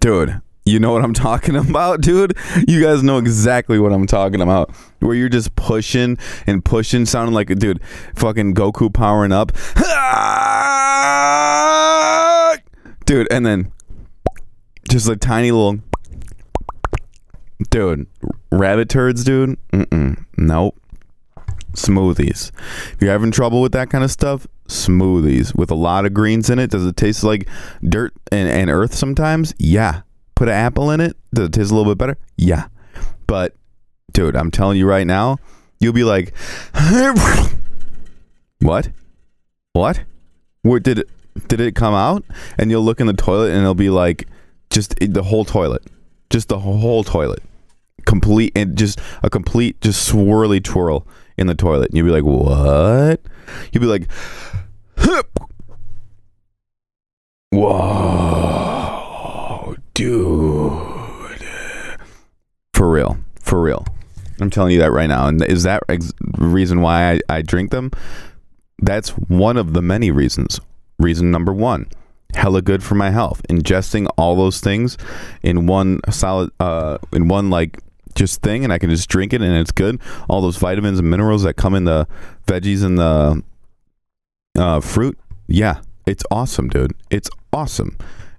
Dude, 0.00 0.40
you 0.64 0.80
know 0.80 0.92
what 0.92 1.04
I'm 1.04 1.14
talking 1.14 1.56
about, 1.56 2.00
dude? 2.00 2.36
You 2.66 2.82
guys 2.82 3.02
know 3.02 3.18
exactly 3.18 3.78
what 3.78 3.92
I'm 3.92 4.06
talking 4.06 4.40
about. 4.40 4.70
Where 5.00 5.14
you're 5.14 5.28
just 5.28 5.54
pushing 5.56 6.16
and 6.46 6.64
pushing, 6.64 7.04
sounding 7.06 7.34
like 7.34 7.50
a 7.50 7.54
dude, 7.54 7.80
fucking 8.16 8.54
Goku 8.54 8.92
powering 8.92 9.32
up. 9.32 9.52
Dude, 13.06 13.26
and 13.32 13.44
then 13.44 13.72
just 14.88 15.08
a 15.08 15.16
tiny 15.16 15.50
little. 15.50 15.80
Dude, 17.70 18.06
rabbit 18.52 18.88
turds, 18.88 19.24
dude? 19.24 19.58
Mm-mm. 19.72 20.24
Nope. 20.36 20.78
Smoothies. 21.72 22.52
If 22.92 22.98
you're 23.00 23.10
having 23.10 23.32
trouble 23.32 23.62
with 23.62 23.72
that 23.72 23.90
kind 23.90 24.04
of 24.04 24.12
stuff, 24.12 24.46
smoothies 24.70 25.54
with 25.54 25.70
a 25.70 25.74
lot 25.74 26.06
of 26.06 26.14
greens 26.14 26.50
in 26.50 26.58
it. 26.58 26.70
Does 26.70 26.86
it 26.86 26.96
taste 26.96 27.22
like 27.24 27.48
dirt 27.86 28.14
and, 28.32 28.48
and 28.48 28.70
earth 28.70 28.94
sometimes? 28.94 29.54
Yeah. 29.58 30.02
Put 30.34 30.48
an 30.48 30.54
apple 30.54 30.90
in 30.90 31.00
it. 31.00 31.16
Does 31.34 31.48
it 31.48 31.52
taste 31.52 31.70
a 31.70 31.74
little 31.74 31.92
bit 31.92 31.98
better? 31.98 32.16
Yeah. 32.36 32.68
But, 33.26 33.54
dude, 34.12 34.36
I'm 34.36 34.50
telling 34.50 34.78
you 34.78 34.86
right 34.86 35.06
now, 35.06 35.38
you'll 35.78 35.92
be 35.92 36.04
like, 36.04 36.34
what? 38.60 38.90
What? 39.72 40.02
Where 40.62 40.80
did 40.80 41.00
it? 41.00 41.08
Did 41.48 41.60
it 41.60 41.74
come 41.74 41.94
out? 41.94 42.24
And 42.58 42.70
you'll 42.70 42.82
look 42.82 43.00
in 43.00 43.06
the 43.06 43.12
toilet 43.12 43.50
and 43.50 43.60
it'll 43.60 43.74
be 43.74 43.90
like, 43.90 44.26
just 44.70 44.94
the 45.00 45.22
whole 45.22 45.44
toilet, 45.44 45.82
just 46.28 46.48
the 46.48 46.58
whole 46.58 47.04
toilet, 47.04 47.42
complete 48.06 48.52
and 48.56 48.76
just 48.76 49.00
a 49.22 49.30
complete 49.30 49.80
just 49.80 50.10
swirly 50.10 50.62
twirl 50.62 51.06
in 51.36 51.46
the 51.46 51.54
toilet. 51.54 51.90
And 51.90 51.96
you'll 51.96 52.06
be 52.06 52.12
like, 52.12 52.24
what? 52.24 53.20
You'll 53.72 53.82
be 53.82 53.86
like, 53.86 54.10
whoa, 57.50 58.96
dude, 59.94 60.72
for 62.74 62.90
real, 62.90 63.18
for 63.40 63.62
real. 63.62 63.84
I'm 64.40 64.50
telling 64.50 64.72
you 64.72 64.78
that 64.80 64.92
right 64.92 65.08
now. 65.08 65.28
And 65.28 65.44
is 65.44 65.64
that 65.64 65.82
ex- 65.88 66.12
reason 66.38 66.80
why 66.80 67.12
I, 67.12 67.20
I 67.28 67.42
drink 67.42 67.70
them? 67.70 67.90
That's 68.78 69.10
one 69.10 69.58
of 69.58 69.74
the 69.74 69.82
many 69.82 70.10
reasons. 70.10 70.60
Reason 70.98 71.30
number 71.30 71.52
one 71.52 71.86
hella 72.34 72.62
good 72.62 72.82
for 72.82 72.94
my 72.94 73.10
health. 73.10 73.42
Ingesting 73.48 74.08
all 74.16 74.36
those 74.36 74.60
things 74.60 74.96
in 75.42 75.66
one 75.66 76.00
solid, 76.10 76.50
uh, 76.60 76.98
in 77.12 77.28
one 77.28 77.50
like 77.50 77.80
just 78.14 78.42
thing, 78.42 78.64
and 78.64 78.72
I 78.72 78.78
can 78.78 78.90
just 78.90 79.08
drink 79.08 79.32
it 79.32 79.42
and 79.42 79.54
it's 79.54 79.72
good. 79.72 80.00
All 80.28 80.40
those 80.40 80.56
vitamins 80.56 80.98
and 80.98 81.08
minerals 81.08 81.42
that 81.42 81.54
come 81.54 81.74
in 81.74 81.84
the 81.84 82.06
veggies 82.46 82.84
and 82.84 82.98
the 82.98 83.42
uh, 84.58 84.80
fruit, 84.80 85.18
yeah, 85.46 85.80
it's 86.06 86.24
awesome, 86.30 86.68
dude. 86.68 86.92
It's 87.10 87.30
awesome. 87.52 87.96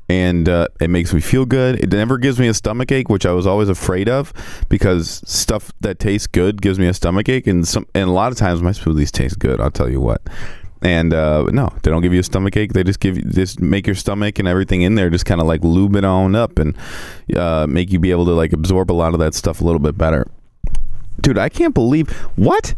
And 0.10 0.50
uh, 0.50 0.68
it 0.82 0.90
makes 0.90 1.14
me 1.14 1.22
feel 1.22 1.46
good. 1.46 1.82
It 1.82 1.90
never 1.90 2.18
gives 2.18 2.38
me 2.38 2.50
a 2.50 2.54
stomach 2.54 2.92
ache, 2.92 3.08
which 3.08 3.26
I 3.26 3.32
was 3.32 3.48
always 3.48 3.70
afraid 3.70 4.10
of, 4.10 4.34
because 4.68 5.22
stuff 5.26 5.72
that 5.80 6.00
tastes 6.00 6.28
good 6.28 6.62
gives 6.62 6.78
me 6.78 6.88
a 6.88 6.94
stomach 6.94 7.30
ache, 7.30 7.48
and 7.48 7.66
some 7.66 7.88
and 7.96 8.10
a 8.10 8.12
lot 8.12 8.32
of 8.32 8.38
times 8.38 8.62
my 8.62 8.72
smoothies 8.72 9.12
taste 9.12 9.40
good. 9.40 9.62
I'll 9.62 9.72
tell 9.72 9.90
you 9.90 10.02
what 10.02 10.22
and 10.82 11.14
uh, 11.14 11.44
no, 11.52 11.70
they 11.84 11.92
don't 11.92 12.02
give 12.02 12.14
you 12.14 12.20
a 12.20 12.24
stomach 12.24 12.58
ache. 12.58 12.74
They 12.74 12.84
just 12.84 13.00
give 13.00 13.18
you 13.18 13.24
just 13.24 13.60
make 13.60 13.86
your 13.86 13.96
stomach 13.96 14.40
and 14.40 14.48
everything 14.48 14.82
in 14.82 14.96
there 14.96 15.10
just 15.10 15.26
kind 15.26 15.40
of 15.40 15.48
like 15.48 15.64
lube 15.64 15.96
it 15.96 16.04
on 16.04 16.36
up 16.36 16.58
and 16.58 16.76
uh, 17.36 17.68
make 17.70 17.92
you 17.92 18.00
be 18.00 18.12
able 18.12 18.26
to 18.26 18.32
like 18.32 18.54
absorb 18.54 18.92
a 18.92 18.94
lot 18.94 19.14
of 19.14 19.20
that 19.20 19.34
stuff 19.34 19.62
a 19.62 19.64
little 19.64 19.80
bit 19.80 19.98
better. 19.98 20.28
Dude, 21.22 21.38
I 21.38 21.50
can't 21.50 21.74
believe 21.74 22.10
what 22.36 22.74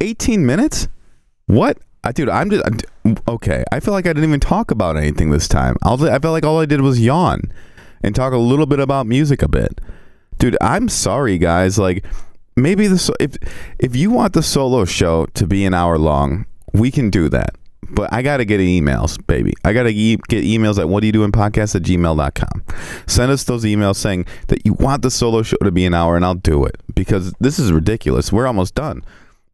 18 0.00 0.44
minutes. 0.44 0.88
What? 1.46 1.78
I, 2.04 2.12
dude, 2.12 2.28
I'm 2.28 2.50
just 2.50 2.64
I'm, 3.04 3.16
okay. 3.28 3.64
I 3.72 3.80
feel 3.80 3.94
like 3.94 4.06
I 4.06 4.10
didn't 4.10 4.28
even 4.28 4.40
talk 4.40 4.70
about 4.70 4.96
anything 4.96 5.30
this 5.30 5.48
time. 5.48 5.76
I'll, 5.82 6.02
I 6.04 6.18
felt 6.18 6.32
like 6.32 6.44
all 6.44 6.60
I 6.60 6.66
did 6.66 6.80
was 6.80 7.00
yawn 7.00 7.52
and 8.02 8.14
talk 8.14 8.32
a 8.32 8.38
little 8.38 8.66
bit 8.66 8.80
about 8.80 9.06
music 9.06 9.42
a 9.42 9.48
bit. 9.48 9.80
Dude, 10.38 10.56
I'm 10.60 10.88
sorry, 10.88 11.38
guys. 11.38 11.78
Like 11.78 12.04
maybe 12.56 12.88
the 12.88 13.16
if 13.20 13.36
if 13.78 13.96
you 13.96 14.10
want 14.10 14.34
the 14.34 14.42
solo 14.42 14.84
show 14.84 15.26
to 15.26 15.46
be 15.46 15.64
an 15.64 15.72
hour 15.72 15.96
long 15.96 16.44
we 16.72 16.90
can 16.90 17.10
do 17.10 17.28
that. 17.30 17.56
But 17.90 18.12
I 18.12 18.22
got 18.22 18.38
to 18.38 18.44
get 18.44 18.60
emails, 18.60 19.24
baby. 19.26 19.52
I 19.64 19.72
got 19.72 19.82
to 19.82 19.90
e- 19.90 20.18
get 20.28 20.44
emails 20.44 20.78
at 20.78 20.88
what 20.88 21.00
do 21.00 21.06
you 21.06 21.12
doing 21.12 21.32
podcast 21.32 21.74
at 21.74 21.82
gmail.com. 21.82 22.64
Send 23.06 23.30
us 23.32 23.44
those 23.44 23.64
emails 23.64 23.96
saying 23.96 24.26
that 24.48 24.64
you 24.64 24.72
want 24.74 25.02
the 25.02 25.10
solo 25.10 25.42
show 25.42 25.56
to 25.58 25.70
be 25.70 25.84
an 25.84 25.92
hour 25.92 26.16
and 26.16 26.24
I'll 26.24 26.34
do 26.34 26.64
it 26.64 26.76
because 26.94 27.34
this 27.40 27.58
is 27.58 27.72
ridiculous. 27.72 28.32
We're 28.32 28.46
almost 28.46 28.74
done. 28.74 29.02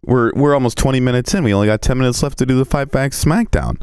We're, 0.04 0.33
we're 0.35 0.54
almost 0.54 0.78
20 0.78 1.00
minutes 1.00 1.35
in. 1.35 1.42
We 1.42 1.52
only 1.52 1.66
got 1.66 1.83
10 1.83 1.98
minutes 1.98 2.22
left 2.22 2.38
to 2.38 2.46
do 2.46 2.57
the 2.57 2.64
five 2.64 2.92
facts 2.92 3.24
SmackDown. 3.24 3.81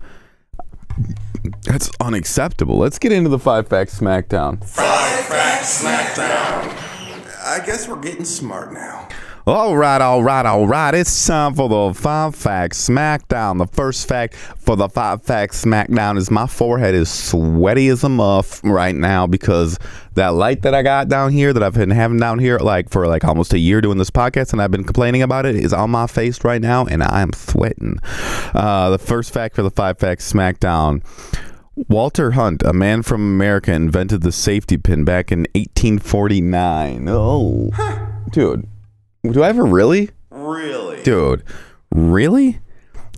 That's 1.63 1.91
unacceptable. 1.99 2.77
Let's 2.77 2.99
get 2.99 3.11
into 3.11 3.29
the 3.29 3.39
five 3.39 3.67
facts 3.67 3.99
SmackDown. 3.99 4.63
Five 4.63 5.25
facts 5.25 5.83
SmackDown. 5.83 7.43
I 7.45 7.65
guess 7.65 7.87
we're 7.87 7.99
getting 7.99 8.25
smart 8.25 8.71
now. 8.73 9.07
All 9.47 9.77
right, 9.77 10.01
all 10.01 10.23
right, 10.23 10.43
all 10.43 10.65
right. 10.65 10.95
It's 10.95 11.27
time 11.27 11.53
for 11.53 11.69
the 11.69 11.93
five 11.93 12.33
facts 12.33 12.89
SmackDown. 12.89 13.59
The 13.59 13.67
first 13.67 14.07
fact 14.07 14.33
for 14.33 14.75
the 14.75 14.89
five 14.89 15.21
facts 15.21 15.63
SmackDown 15.63 16.17
is 16.17 16.31
my 16.31 16.47
forehead 16.47 16.95
is 16.95 17.11
sweaty 17.11 17.89
as 17.89 18.03
a 18.03 18.09
muff 18.09 18.59
right 18.63 18.95
now 18.95 19.27
because 19.27 19.77
that 20.15 20.29
light 20.29 20.63
that 20.63 20.73
I 20.73 20.81
got 20.81 21.09
down 21.09 21.31
here 21.31 21.53
that 21.53 21.61
I've 21.61 21.75
been 21.75 21.91
having 21.91 22.17
down 22.17 22.39
here 22.39 22.57
like 22.57 22.89
for 22.89 23.05
like 23.05 23.23
almost 23.23 23.53
a 23.53 23.59
year 23.59 23.81
doing 23.81 23.99
this 23.99 24.09
podcast 24.09 24.51
and 24.51 24.63
I've 24.63 24.71
been 24.71 24.83
complaining 24.83 25.21
about 25.21 25.45
it 25.45 25.55
is 25.55 25.73
on 25.73 25.91
my 25.91 26.07
face 26.07 26.43
right 26.43 26.59
now 26.59 26.87
and 26.87 27.03
I 27.03 27.21
am 27.21 27.31
sweating. 27.31 27.99
Uh, 28.55 28.89
the 28.89 28.97
first 28.97 29.31
fact 29.31 29.53
for 29.53 29.61
the 29.61 29.69
five 29.69 29.99
facts 29.99 30.33
SmackDown. 30.33 31.03
Walter 31.87 32.31
Hunt, 32.31 32.63
a 32.63 32.73
man 32.73 33.03
from 33.03 33.21
America, 33.21 33.73
invented 33.73 34.23
the 34.23 34.31
safety 34.31 34.77
pin 34.77 35.05
back 35.05 35.31
in 35.31 35.41
1849. 35.53 37.07
Oh, 37.09 37.69
dude. 38.31 38.67
Do 39.31 39.43
I 39.43 39.49
ever 39.49 39.65
really? 39.65 40.09
Really? 40.29 41.01
Dude, 41.03 41.43
really? 41.91 42.59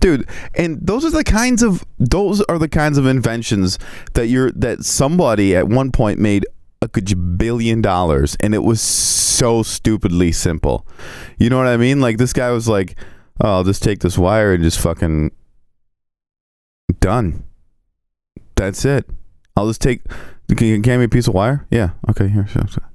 Dude, 0.00 0.28
and 0.54 0.78
those 0.80 1.04
are 1.04 1.10
the 1.10 1.24
kinds 1.24 1.62
of 1.62 1.84
those 1.98 2.40
are 2.42 2.58
the 2.58 2.68
kinds 2.68 2.98
of 2.98 3.06
inventions 3.06 3.78
that 4.14 4.28
you're 4.28 4.52
that 4.52 4.84
somebody 4.84 5.56
at 5.56 5.68
one 5.68 5.90
point 5.90 6.20
made 6.20 6.46
a 6.80 6.88
billion 7.36 7.82
dollars 7.82 8.36
and 8.40 8.54
it 8.54 8.62
was 8.62 8.80
so 8.80 9.62
stupidly 9.62 10.30
simple. 10.30 10.86
You 11.38 11.50
know 11.50 11.58
what 11.58 11.66
I 11.66 11.76
mean? 11.76 12.00
Like 12.00 12.18
this 12.18 12.32
guy 12.32 12.50
was 12.50 12.68
like, 12.68 12.96
oh, 13.42 13.56
I'll 13.56 13.64
just 13.64 13.82
take 13.82 14.00
this 14.00 14.16
wire 14.16 14.52
and 14.52 14.62
just 14.62 14.78
fucking 14.78 15.32
done. 17.00 17.44
That's 18.54 18.84
it. 18.84 19.08
I'll 19.56 19.68
just 19.68 19.80
take. 19.80 20.02
Can 20.48 20.66
you 20.66 20.74
hand 20.74 21.00
me 21.00 21.04
a 21.04 21.08
piece 21.08 21.28
of 21.28 21.34
wire? 21.34 21.66
Yeah. 21.70 21.90
Okay. 22.08 22.28
Here. 22.28 22.46
Sure, 22.46 22.66
sure. 22.68 22.90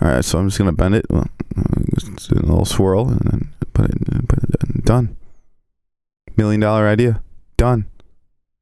All 0.00 0.08
right. 0.08 0.24
So 0.24 0.38
I'm 0.38 0.48
just 0.48 0.58
gonna 0.58 0.72
bend 0.72 0.94
it. 0.96 1.06
A 1.10 1.26
little 2.34 2.64
swirl 2.64 3.08
and 3.08 3.20
then 3.20 3.54
put 3.72 3.90
it, 3.90 4.28
put 4.28 4.38
it 4.42 4.84
done. 4.84 5.16
Million 6.36 6.60
dollar 6.60 6.88
idea. 6.88 7.22
Done. 7.56 7.86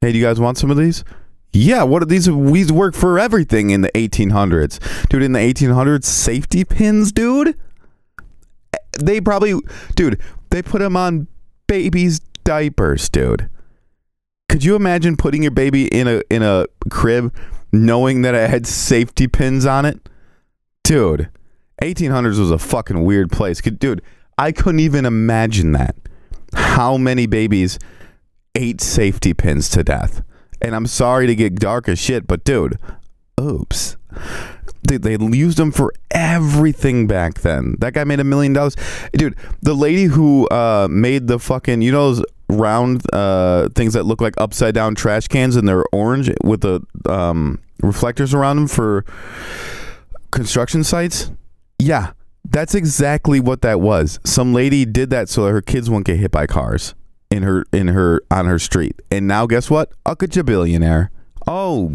Hey, 0.00 0.12
do 0.12 0.18
you 0.18 0.24
guys 0.24 0.40
want 0.40 0.58
some 0.58 0.70
of 0.70 0.76
these? 0.76 1.04
Yeah, 1.52 1.82
what 1.82 2.02
are 2.02 2.06
these? 2.06 2.26
These 2.26 2.72
work 2.72 2.94
for 2.94 3.18
everything 3.18 3.70
in 3.70 3.82
the 3.82 3.90
1800s. 3.90 5.08
Dude, 5.08 5.22
in 5.22 5.32
the 5.32 5.38
1800s, 5.38 6.04
safety 6.04 6.64
pins, 6.64 7.12
dude. 7.12 7.56
They 9.00 9.20
probably, 9.20 9.54
dude, 9.94 10.20
they 10.50 10.62
put 10.62 10.80
them 10.80 10.96
on 10.96 11.28
babies' 11.66 12.20
diapers, 12.44 13.08
dude. 13.08 13.48
Could 14.48 14.64
you 14.64 14.76
imagine 14.76 15.16
putting 15.16 15.42
your 15.42 15.50
baby 15.50 15.86
in 15.88 16.08
a 16.08 16.22
in 16.30 16.42
a 16.42 16.66
crib 16.90 17.34
knowing 17.72 18.22
that 18.22 18.34
it 18.34 18.50
had 18.50 18.66
safety 18.66 19.26
pins 19.26 19.64
on 19.64 19.84
it? 19.84 20.08
Dude, 20.84 21.28
1800s 21.80 22.38
was 22.38 22.50
a 22.50 22.58
fucking 22.58 23.04
weird 23.04 23.30
place. 23.30 23.60
Dude, 23.60 24.02
I 24.38 24.52
couldn't 24.52 24.80
even 24.80 25.06
imagine 25.06 25.72
that. 25.72 25.94
How 26.54 26.96
many 26.96 27.26
babies 27.26 27.78
ate 28.54 28.80
safety 28.80 29.32
pins 29.32 29.68
to 29.70 29.84
death? 29.84 30.22
And 30.60 30.74
I'm 30.74 30.86
sorry 30.86 31.26
to 31.26 31.34
get 31.34 31.56
dark 31.56 31.88
as 31.88 31.98
shit, 31.98 32.26
but 32.26 32.44
dude, 32.44 32.78
oops. 33.40 33.96
They, 34.86 34.96
they 34.96 35.16
used 35.16 35.58
them 35.58 35.70
for 35.70 35.92
everything 36.10 37.06
back 37.06 37.40
then. 37.40 37.76
That 37.78 37.94
guy 37.94 38.04
made 38.04 38.20
a 38.20 38.24
million 38.24 38.52
dollars. 38.52 38.76
Dude, 39.12 39.36
the 39.60 39.74
lady 39.74 40.04
who 40.04 40.48
uh, 40.48 40.88
made 40.90 41.28
the 41.28 41.38
fucking, 41.38 41.82
you 41.82 41.92
know, 41.92 42.12
those 42.12 42.24
round 42.48 43.02
uh, 43.12 43.68
things 43.74 43.94
that 43.94 44.04
look 44.04 44.20
like 44.20 44.34
upside 44.38 44.74
down 44.74 44.94
trash 44.94 45.28
cans 45.28 45.56
and 45.56 45.66
they're 45.68 45.84
orange 45.92 46.30
with 46.42 46.62
the 46.62 46.80
um, 47.08 47.60
reflectors 47.80 48.34
around 48.34 48.56
them 48.56 48.68
for 48.68 49.04
construction 50.32 50.82
sites? 50.82 51.30
Yeah, 51.78 52.12
that's 52.44 52.74
exactly 52.74 53.38
what 53.38 53.62
that 53.62 53.80
was. 53.80 54.18
Some 54.24 54.52
lady 54.52 54.84
did 54.84 55.10
that 55.10 55.28
so 55.28 55.46
her 55.46 55.62
kids 55.62 55.88
won't 55.88 56.06
get 56.06 56.18
hit 56.18 56.32
by 56.32 56.46
cars 56.46 56.94
in 57.30 57.42
her 57.44 57.64
in 57.72 57.88
her 57.88 58.20
on 58.30 58.46
her 58.46 58.58
street. 58.58 59.00
And 59.10 59.28
now 59.28 59.46
guess 59.46 59.70
what? 59.70 59.92
A 60.04 60.16
gajillionaire. 60.16 61.08
Oh, 61.46 61.92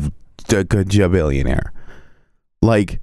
a 0.49 0.63
gajillionaire. 0.63 1.69
Like, 2.61 2.99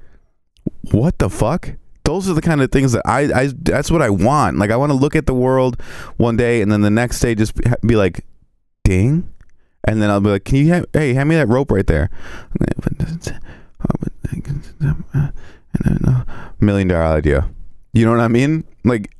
what 0.90 1.18
the 1.18 1.30
fuck? 1.30 1.74
Those 2.04 2.28
are 2.28 2.34
the 2.34 2.42
kind 2.42 2.60
of 2.60 2.70
things 2.70 2.92
that 2.92 3.02
I, 3.06 3.42
I 3.42 3.52
that's 3.56 3.90
what 3.90 4.02
I 4.02 4.10
want. 4.10 4.58
Like 4.58 4.70
I 4.70 4.76
want 4.76 4.90
to 4.90 4.98
look 4.98 5.16
at 5.16 5.26
the 5.26 5.34
world 5.34 5.80
one 6.16 6.36
day 6.36 6.60
and 6.60 6.70
then 6.70 6.82
the 6.82 6.90
next 6.90 7.20
day 7.20 7.34
just 7.34 7.54
be 7.82 7.96
like, 7.96 8.26
ding, 8.82 9.32
and 9.84 10.02
then 10.02 10.10
I'll 10.10 10.20
be 10.20 10.30
like, 10.30 10.44
can 10.44 10.56
you 10.56 10.74
ha- 10.74 10.84
hey 10.92 11.14
hand 11.14 11.28
me 11.28 11.36
that 11.36 11.48
rope 11.48 11.70
right 11.70 11.86
there? 11.86 12.10
Million 16.60 16.88
dollar 16.88 17.16
idea. 17.16 17.48
You 17.92 18.04
know 18.04 18.12
what 18.12 18.20
I 18.20 18.28
mean? 18.28 18.64
Like 18.84 19.14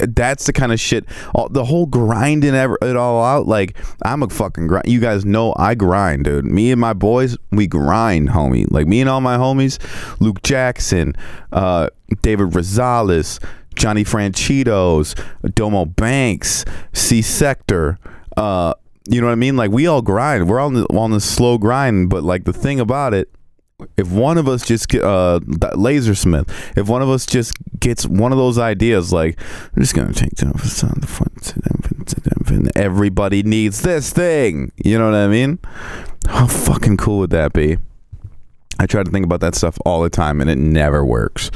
that's 0.00 0.46
the 0.46 0.52
kind 0.52 0.72
of 0.72 0.80
shit. 0.80 1.04
All, 1.34 1.48
the 1.48 1.64
whole 1.64 1.86
grinding 1.86 2.54
it 2.54 2.96
all 2.96 3.22
out. 3.22 3.46
Like 3.46 3.76
I'm 4.02 4.22
a 4.22 4.28
fucking 4.28 4.66
grind. 4.66 4.88
You 4.88 5.00
guys 5.00 5.24
know 5.24 5.54
I 5.56 5.74
grind, 5.74 6.24
dude. 6.24 6.44
Me 6.44 6.70
and 6.72 6.80
my 6.80 6.92
boys, 6.92 7.36
we 7.50 7.66
grind, 7.66 8.30
homie. 8.30 8.70
Like 8.70 8.86
me 8.86 9.00
and 9.00 9.10
all 9.10 9.20
my 9.20 9.36
homies, 9.36 9.78
Luke 10.20 10.42
Jackson, 10.42 11.14
uh, 11.52 11.88
David 12.22 12.50
Rosales, 12.50 13.42
Johnny 13.74 14.04
Franchitos, 14.04 15.18
Domo 15.54 15.84
Banks, 15.84 16.64
C 16.92 17.20
Sector. 17.20 17.98
Uh, 18.36 18.74
you 19.10 19.20
know 19.20 19.26
what 19.26 19.32
I 19.32 19.36
mean? 19.36 19.56
Like 19.56 19.70
we 19.70 19.86
all 19.86 20.02
grind. 20.02 20.48
We're 20.48 20.60
on 20.60 20.74
the 20.74 20.84
on 20.86 21.10
the 21.10 21.20
slow 21.20 21.58
grind. 21.58 22.08
But 22.08 22.24
like 22.24 22.44
the 22.44 22.52
thing 22.52 22.80
about 22.80 23.12
it 23.12 23.30
if 23.96 24.10
one 24.10 24.38
of 24.38 24.48
us 24.48 24.64
just 24.64 24.88
get 24.88 25.04
uh 25.04 25.38
lasersmith 25.74 26.48
if 26.76 26.88
one 26.88 27.00
of 27.00 27.08
us 27.08 27.24
just 27.24 27.56
gets 27.78 28.04
one 28.06 28.32
of 28.32 28.38
those 28.38 28.58
ideas 28.58 29.12
like 29.12 29.38
i'm 29.76 29.82
just 29.82 29.94
gonna 29.94 30.12
take 30.12 30.34
on 30.42 30.98
the 31.00 31.06
front 31.06 31.54
everybody 32.74 33.42
needs 33.42 33.82
this 33.82 34.12
thing. 34.12 34.72
You 34.76 34.98
know 34.98 35.06
what 35.10 35.14
i 35.14 35.28
mean? 35.28 35.58
How 36.26 36.46
fucking 36.46 36.96
cool 36.96 37.18
would 37.18 37.30
that 37.30 37.52
be 37.52 37.78
I 38.78 38.86
try 38.86 39.02
to 39.02 39.10
think 39.10 39.24
about 39.24 39.40
that 39.40 39.54
stuff 39.54 39.78
all 39.84 40.02
the 40.02 40.10
time, 40.10 40.40
and 40.40 40.48
it 40.48 40.56
never 40.56 41.04
works. 41.04 41.50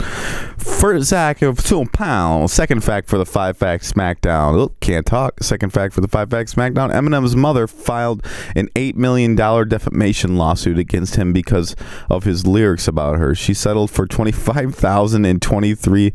First 0.59 1.11
Zach 1.11 1.43
of 1.43 1.63
two 1.65 1.85
pounds. 1.87 2.53
Second 2.53 2.83
fact 2.83 3.09
for 3.09 3.19
the 3.19 3.27
five 3.27 3.57
fact 3.57 3.85
SmackDown. 3.85 4.59
Oh, 4.59 4.75
can't 4.81 5.07
talk. 5.07 5.43
Second 5.43 5.73
fact 5.73 5.95
for 5.95 6.01
the 6.01 6.09
five 6.09 6.31
fact 6.31 6.55
SmackDown. 6.55 6.93
Eminem's 6.93 7.37
mother 7.37 7.67
filed 7.67 8.27
an 8.57 8.69
eight 8.75 8.97
million 8.97 9.37
dollar 9.37 9.65
defamation 9.65 10.37
lawsuit 10.37 10.79
against 10.79 11.17
him 11.17 11.33
because 11.33 11.77
of 12.11 12.25
his 12.25 12.47
lyrics 12.47 12.89
about 12.89 13.19
her. 13.19 13.35
She 13.35 13.55
settled 13.55 13.91
for 13.91 14.07
twenty 14.07 14.33
five 14.33 14.75
thousand 14.75 15.25
and 15.25 15.41
twenty 15.41 15.75
three 15.75 16.13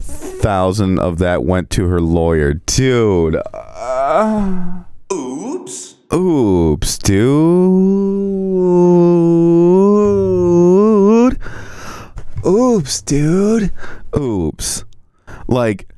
thousand 0.00 0.98
of 0.98 1.18
that 1.18 1.44
went 1.44 1.70
to 1.70 1.86
her 1.86 2.00
lawyer. 2.00 2.54
Dude. 2.54 3.36
Uh, 3.54 4.82
Oops. 5.12 5.94
oops, 6.12 6.98
dude. 6.98 7.22
Oops, 12.72 13.02
dude. 13.02 13.70
Oops. 14.16 14.84
Like, 15.46 15.92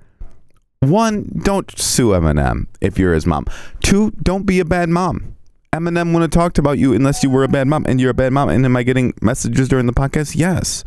one, 0.80 1.40
don't 1.44 1.70
sue 1.78 2.08
Eminem 2.08 2.66
if 2.80 2.98
you're 2.98 3.14
his 3.14 3.26
mom. 3.26 3.46
Two, 3.80 4.10
don't 4.22 4.44
be 4.44 4.58
a 4.58 4.64
bad 4.64 4.88
mom. 4.88 5.36
Eminem 5.72 6.12
wouldn't 6.12 6.22
have 6.34 6.42
talked 6.42 6.58
about 6.58 6.78
you 6.78 6.92
unless 6.92 7.22
you 7.22 7.30
were 7.30 7.44
a 7.44 7.48
bad 7.48 7.68
mom, 7.68 7.84
and 7.86 8.00
you're 8.00 8.10
a 8.10 8.14
bad 8.14 8.32
mom. 8.32 8.48
And 8.48 8.64
am 8.64 8.76
I 8.76 8.82
getting 8.82 9.14
messages 9.22 9.68
during 9.68 9.86
the 9.86 9.92
podcast? 9.92 10.34
Yes, 10.34 10.82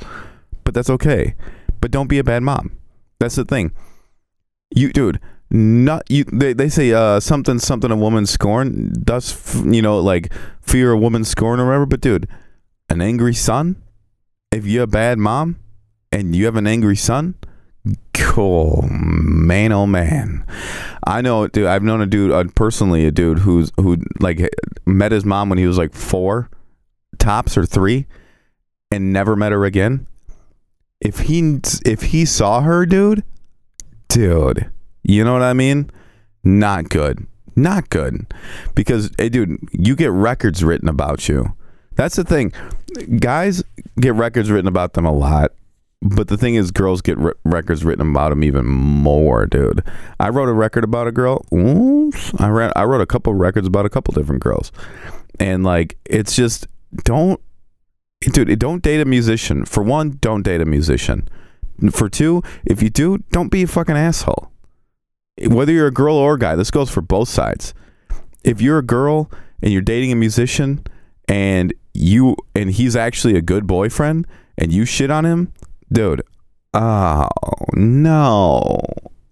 but 0.65 0.73
that's 0.73 0.89
okay. 0.89 1.35
But 1.79 1.91
don't 1.91 2.07
be 2.07 2.19
a 2.19 2.23
bad 2.23 2.43
mom. 2.43 2.77
That's 3.19 3.35
the 3.35 3.45
thing. 3.45 3.71
You, 4.75 4.91
dude, 4.91 5.21
not 5.49 6.09
you. 6.11 6.25
They, 6.25 6.51
they 6.51 6.67
say 6.67 6.91
uh, 6.91 7.21
something 7.21 7.59
something 7.59 7.91
a 7.91 7.95
woman 7.95 8.25
scorn 8.25 8.93
does. 9.03 9.55
You 9.63 9.81
know, 9.81 9.99
like 9.99 10.33
fear 10.61 10.91
a 10.91 10.97
woman 10.97 11.23
scorn 11.23 11.61
or 11.61 11.67
whatever. 11.67 11.85
But 11.85 12.01
dude, 12.01 12.27
an 12.89 12.99
angry 12.99 13.33
son. 13.33 13.81
If 14.51 14.65
you're 14.65 14.83
a 14.83 14.87
bad 14.87 15.17
mom, 15.17 15.59
and 16.11 16.35
you 16.35 16.45
have 16.45 16.55
an 16.55 16.67
angry 16.67 16.95
son, 16.95 17.35
cool 18.13 18.87
man, 18.89 19.71
oh 19.71 19.85
man. 19.85 20.45
I 21.05 21.21
know, 21.21 21.47
dude. 21.47 21.65
I've 21.65 21.83
known 21.83 22.01
a 22.01 22.05
dude 22.05 22.31
uh, 22.31 22.45
personally, 22.55 23.05
a 23.05 23.11
dude 23.11 23.39
who's 23.39 23.71
who 23.77 23.97
like 24.19 24.49
met 24.85 25.11
his 25.11 25.25
mom 25.25 25.49
when 25.49 25.57
he 25.57 25.67
was 25.67 25.77
like 25.77 25.93
four, 25.93 26.49
tops 27.17 27.57
or 27.57 27.65
three, 27.65 28.05
and 28.91 29.13
never 29.13 29.35
met 29.35 29.51
her 29.51 29.65
again. 29.65 30.07
If 30.99 31.19
he 31.19 31.59
if 31.85 32.01
he 32.01 32.25
saw 32.25 32.61
her, 32.61 32.85
dude, 32.85 33.23
dude, 34.09 34.69
you 35.03 35.23
know 35.23 35.33
what 35.33 35.43
I 35.43 35.53
mean? 35.53 35.91
Not 36.43 36.89
good, 36.89 37.25
not 37.55 37.89
good, 37.89 38.25
because 38.75 39.11
hey, 39.17 39.29
dude, 39.29 39.57
you 39.71 39.95
get 39.95 40.11
records 40.11 40.63
written 40.63 40.89
about 40.89 41.29
you. 41.29 41.53
That's 41.95 42.15
the 42.15 42.23
thing. 42.23 42.51
Guys 43.19 43.63
get 43.99 44.13
records 44.13 44.51
written 44.51 44.67
about 44.67 44.93
them 44.93 45.05
a 45.05 45.11
lot. 45.11 45.51
But 46.01 46.27
the 46.27 46.37
thing 46.37 46.55
is, 46.55 46.69
girls 46.71 47.01
get 47.01 47.17
re- 47.17 47.33
records 47.43 47.83
written 47.83 48.11
about 48.11 48.29
them 48.29 48.43
even 48.43 48.65
more, 48.65 49.47
dude. 49.47 49.83
I 50.19 50.29
wrote 50.29 50.47
a 50.47 50.53
record 50.53 50.83
about 50.83 51.07
a 51.07 51.11
girl. 51.11 51.43
I 52.37 52.49
ran. 52.49 52.71
I 52.75 52.83
wrote 52.83 53.01
a 53.01 53.07
couple 53.07 53.33
records 53.33 53.67
about 53.67 53.85
a 53.85 53.89
couple 53.89 54.13
different 54.13 54.43
girls, 54.43 54.71
and 55.39 55.63
like, 55.63 55.97
it's 56.05 56.35
just 56.35 56.67
don't, 57.03 57.41
dude. 58.21 58.59
Don't 58.59 58.83
date 58.83 59.01
a 59.01 59.05
musician. 59.05 59.65
For 59.65 59.81
one, 59.81 60.17
don't 60.21 60.43
date 60.43 60.61
a 60.61 60.65
musician. 60.65 61.27
For 61.91 62.09
two, 62.09 62.43
if 62.65 62.81
you 62.81 62.89
do, 62.89 63.17
don't 63.31 63.49
be 63.49 63.63
a 63.63 63.67
fucking 63.67 63.97
asshole. 63.97 64.51
Whether 65.47 65.71
you're 65.73 65.87
a 65.87 65.91
girl 65.91 66.15
or 66.15 66.35
a 66.35 66.39
guy, 66.39 66.55
this 66.55 66.71
goes 66.71 66.89
for 66.89 67.01
both 67.01 67.29
sides. 67.29 67.73
If 68.43 68.61
you're 68.61 68.79
a 68.79 68.83
girl 68.83 69.31
and 69.61 69.73
you're 69.73 69.81
dating 69.81 70.11
a 70.11 70.15
musician, 70.15 70.85
and 71.27 71.73
you 71.93 72.35
and 72.55 72.69
he's 72.69 72.95
actually 72.95 73.35
a 73.35 73.41
good 73.41 73.65
boyfriend, 73.65 74.27
and 74.59 74.71
you 74.71 74.85
shit 74.85 75.09
on 75.09 75.25
him, 75.25 75.53
dude 75.91 76.21
oh 76.73 77.27
no. 77.73 78.79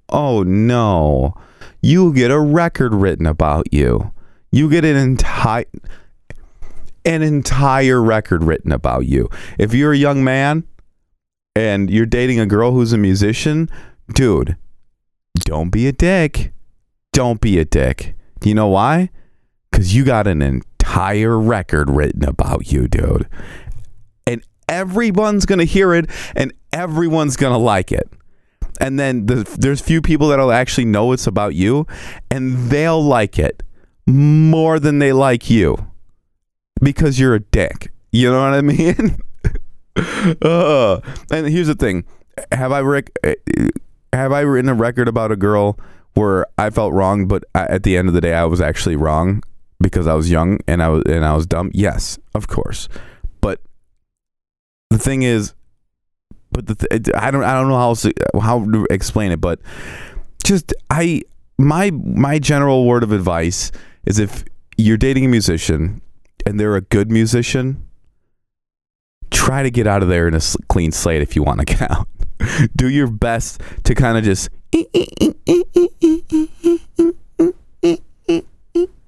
Oh 0.09 0.43
no. 0.43 1.33
You 1.81 2.13
get 2.13 2.31
a 2.31 2.39
record 2.39 2.93
written 2.93 3.25
about 3.25 3.71
you. 3.71 4.11
You 4.51 4.69
get 4.69 4.85
an 4.85 4.95
entire 4.95 5.65
an 7.03 7.21
entire 7.21 8.01
record 8.01 8.43
written 8.43 8.71
about 8.71 9.05
you. 9.05 9.29
If 9.59 9.73
you're 9.73 9.93
a 9.93 9.97
young 9.97 10.23
man 10.23 10.63
and 11.55 11.89
you're 11.89 12.07
dating 12.07 12.39
a 12.39 12.45
girl 12.45 12.71
who's 12.71 12.93
a 12.93 12.97
musician 12.97 13.69
dude 14.13 14.57
don't 15.41 15.69
be 15.69 15.85
a 15.87 15.91
dick. 15.91 16.53
Don't 17.11 17.41
be 17.41 17.59
a 17.59 17.65
dick. 17.65 18.15
You 18.43 18.55
know 18.55 18.67
why? 18.67 19.09
Because 19.69 19.93
you 19.93 20.05
got 20.05 20.27
an 20.27 20.41
entire 20.41 21.37
record 21.37 21.89
written 21.89 22.23
about 22.23 22.71
you 22.71 22.87
dude 22.87 23.27
everyone's 24.69 25.45
gonna 25.45 25.65
hear 25.65 25.93
it 25.93 26.09
and 26.35 26.53
everyone's 26.71 27.37
gonna 27.37 27.57
like 27.57 27.91
it. 27.91 28.09
And 28.81 28.99
then 28.99 29.25
the, 29.27 29.43
there's 29.57 29.79
few 29.81 30.01
people 30.01 30.27
that'll 30.27 30.51
actually 30.51 30.85
know 30.85 31.11
it's 31.13 31.27
about 31.27 31.55
you 31.55 31.87
and 32.29 32.69
they'll 32.69 33.01
like 33.01 33.39
it 33.39 33.63
more 34.05 34.79
than 34.79 34.99
they 34.99 35.13
like 35.13 35.49
you 35.49 35.77
because 36.81 37.19
you're 37.19 37.35
a 37.35 37.39
dick. 37.39 37.91
You 38.11 38.31
know 38.31 38.41
what 38.41 38.53
i 38.53 38.61
mean? 38.61 39.17
Uh, 40.41 40.99
and 41.31 41.47
here's 41.47 41.67
the 41.67 41.75
thing. 41.75 42.05
Have 42.51 42.71
i 42.73 42.81
rec- 42.81 43.17
have 44.11 44.31
i 44.31 44.41
written 44.41 44.69
a 44.69 44.73
record 44.73 45.07
about 45.07 45.31
a 45.31 45.35
girl 45.35 45.79
where 46.15 46.45
i 46.57 46.69
felt 46.69 46.93
wrong 46.93 47.27
but 47.27 47.43
I, 47.53 47.63
at 47.65 47.83
the 47.83 47.95
end 47.97 48.07
of 48.07 48.13
the 48.13 48.21
day 48.21 48.33
i 48.33 48.45
was 48.45 48.59
actually 48.61 48.95
wrong 48.95 49.41
because 49.81 50.07
i 50.07 50.13
was 50.13 50.29
young 50.31 50.59
and 50.67 50.81
i 50.81 50.89
was 50.89 51.03
and 51.05 51.25
i 51.25 51.35
was 51.35 51.45
dumb? 51.45 51.71
Yes 51.73 52.19
of 52.33 52.47
course 52.47 52.87
the 54.89 54.97
thing 54.97 55.23
is 55.23 55.53
but 56.51 56.67
the 56.67 56.75
th- 56.75 57.09
I 57.15 57.31
don't 57.31 57.43
I 57.43 57.53
don't 57.53 57.67
know 57.67 57.77
how 57.77 57.89
else 57.89 58.03
to, 58.03 58.13
how 58.41 58.63
to 58.65 58.87
explain 58.89 59.31
it 59.31 59.41
but 59.41 59.59
just 60.43 60.73
I 60.89 61.21
my 61.57 61.91
my 61.91 62.39
general 62.39 62.85
word 62.85 63.03
of 63.03 63.11
advice 63.11 63.71
is 64.05 64.19
if 64.19 64.43
you're 64.77 64.97
dating 64.97 65.25
a 65.25 65.27
musician 65.29 66.01
and 66.45 66.59
they're 66.59 66.75
a 66.75 66.81
good 66.81 67.11
musician 67.11 67.81
try 69.31 69.63
to 69.63 69.71
get 69.71 69.87
out 69.87 70.03
of 70.03 70.09
there 70.09 70.27
in 70.27 70.33
a 70.33 70.37
s- 70.37 70.55
clean 70.69 70.91
slate 70.91 71.21
if 71.21 71.35
you 71.35 71.43
want 71.43 71.59
to 71.59 71.65
get 71.65 71.81
out. 71.91 72.07
Do 72.75 72.89
your 72.89 73.07
best 73.07 73.61
to 73.85 73.95
kind 73.95 74.17
of 74.17 74.23
just 74.23 74.49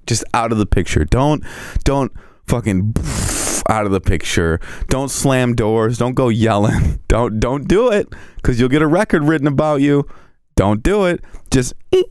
just 0.06 0.24
out 0.34 0.52
of 0.52 0.58
the 0.58 0.66
picture. 0.66 1.04
Don't 1.04 1.44
don't 1.84 2.12
fucking 2.46 2.94
out 3.68 3.86
of 3.86 3.92
the 3.92 4.00
picture. 4.00 4.60
Don't 4.88 5.10
slam 5.10 5.54
doors. 5.54 5.98
Don't 5.98 6.14
go 6.14 6.28
yelling. 6.28 7.00
Don't 7.08 7.40
don't 7.40 7.66
do 7.66 7.90
it 7.90 8.06
because 8.36 8.60
you'll 8.60 8.68
get 8.68 8.82
a 8.82 8.86
record 8.86 9.24
written 9.24 9.46
about 9.46 9.80
you. 9.80 10.06
Don't 10.56 10.82
do 10.82 11.06
it. 11.06 11.24
Just 11.50 11.72
hey, 11.90 12.04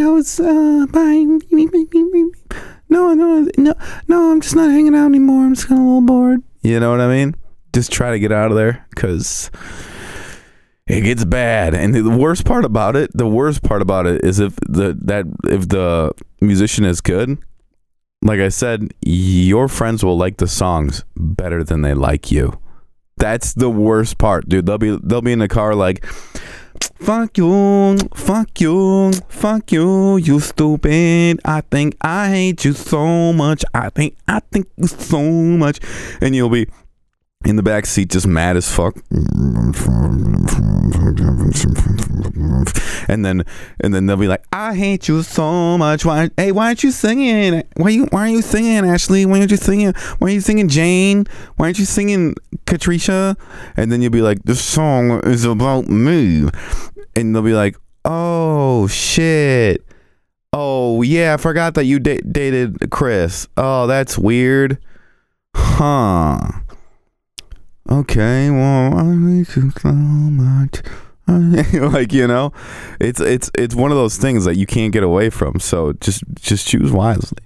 I 0.00 0.08
was 0.08 0.38
uh, 0.38 0.86
buying. 0.90 1.40
No, 2.88 3.12
no, 3.14 3.48
no, 3.58 3.74
no. 4.06 4.30
I'm 4.30 4.40
just 4.40 4.54
not 4.54 4.70
hanging 4.70 4.94
out 4.94 5.06
anymore. 5.06 5.44
I'm 5.44 5.54
just 5.54 5.66
kind 5.66 5.80
of 5.80 5.86
a 5.86 5.88
little 5.88 6.02
bored. 6.02 6.42
You 6.62 6.78
know 6.78 6.90
what 6.90 7.00
I 7.00 7.08
mean? 7.08 7.34
Just 7.72 7.90
try 7.90 8.12
to 8.12 8.18
get 8.20 8.30
out 8.30 8.52
of 8.52 8.56
there 8.56 8.86
because 8.90 9.50
it 10.86 11.00
gets 11.00 11.24
bad. 11.24 11.74
And 11.74 11.94
the 11.94 12.16
worst 12.16 12.44
part 12.44 12.64
about 12.64 12.94
it, 12.94 13.10
the 13.12 13.26
worst 13.26 13.62
part 13.62 13.82
about 13.82 14.06
it 14.06 14.24
is 14.24 14.38
if 14.38 14.54
the 14.68 14.96
that 15.02 15.26
if 15.44 15.68
the 15.68 16.12
musician 16.40 16.84
is 16.84 17.00
good, 17.00 17.38
like 18.24 18.40
I 18.40 18.48
said, 18.48 18.92
your 19.02 19.68
friends 19.68 20.02
will 20.02 20.16
like 20.16 20.38
the 20.38 20.48
songs 20.48 21.04
better 21.14 21.62
than 21.62 21.82
they 21.82 21.94
like 21.94 22.32
you. 22.32 22.58
That's 23.18 23.52
the 23.54 23.70
worst 23.70 24.18
part, 24.18 24.48
dude. 24.48 24.66
They'll 24.66 24.78
be 24.78 24.98
they'll 25.02 25.22
be 25.22 25.32
in 25.32 25.38
the 25.38 25.48
car 25.48 25.74
like 25.74 26.04
Fuck 26.96 27.38
you, 27.38 27.98
fuck 28.14 28.60
you, 28.60 29.12
fuck 29.28 29.70
you, 29.70 30.16
you 30.16 30.40
stupid. 30.40 31.40
I 31.44 31.60
think 31.70 31.96
I 32.00 32.30
hate 32.30 32.64
you 32.64 32.72
so 32.72 33.32
much. 33.32 33.64
I 33.74 33.90
think 33.90 34.16
I 34.26 34.40
think 34.50 34.68
you 34.76 34.86
so 34.86 35.20
much. 35.20 35.80
And 36.20 36.34
you'll 36.34 36.48
be 36.48 36.66
in 37.44 37.56
the 37.56 37.62
back 37.62 37.86
seat 37.86 38.10
just 38.10 38.26
mad 38.26 38.56
as 38.56 38.70
fuck. 38.70 38.96
And 43.08 43.24
then 43.24 43.44
and 43.80 43.94
then 43.94 44.06
they'll 44.06 44.16
be 44.16 44.28
like 44.28 44.44
i 44.52 44.74
hate 44.74 45.08
you 45.08 45.22
so 45.22 45.76
much. 45.76 46.04
Why 46.04 46.30
hey 46.36 46.52
why 46.52 46.66
aren't 46.66 46.82
you 46.82 46.90
singing? 46.90 47.62
Why 47.76 47.90
you 47.90 48.06
why 48.06 48.20
aren't 48.20 48.32
you 48.32 48.42
singing 48.42 48.84
ashley? 48.84 49.26
Why 49.26 49.40
aren't 49.40 49.50
you 49.50 49.56
singing? 49.56 49.92
Why 50.18 50.28
are 50.28 50.32
you 50.32 50.40
singing 50.40 50.68
jane? 50.68 51.26
Why 51.56 51.66
aren't 51.66 51.78
you 51.78 51.84
singing 51.84 52.34
katricia? 52.66 53.36
And 53.76 53.92
then 53.92 54.00
you'll 54.00 54.10
be 54.10 54.22
like 54.22 54.42
this 54.44 54.62
song 54.62 55.20
is 55.24 55.44
about 55.44 55.88
me. 55.88 56.48
And 57.14 57.34
they'll 57.34 57.42
be 57.42 57.54
like 57.54 57.76
oh 58.04 58.86
shit. 58.86 59.84
Oh 60.52 61.02
yeah 61.02 61.34
i 61.34 61.36
forgot 61.36 61.74
that 61.74 61.84
you 61.84 61.98
da- 61.98 62.20
dated 62.20 62.90
chris. 62.90 63.48
Oh 63.56 63.86
that's 63.86 64.16
weird. 64.16 64.78
Huh 65.54 66.63
okay, 67.90 68.50
well, 68.50 68.98
I 68.98 69.02
like 71.72 72.12
you 72.12 72.26
know, 72.26 72.52
it's 73.00 73.20
it's 73.20 73.50
it's 73.54 73.74
one 73.74 73.90
of 73.90 73.96
those 73.96 74.18
things 74.18 74.44
that 74.44 74.56
you 74.56 74.66
can't 74.66 74.92
get 74.92 75.02
away 75.02 75.30
from. 75.30 75.58
So 75.58 75.94
just 75.94 76.22
just 76.34 76.68
choose 76.68 76.92
wisely. 76.92 77.38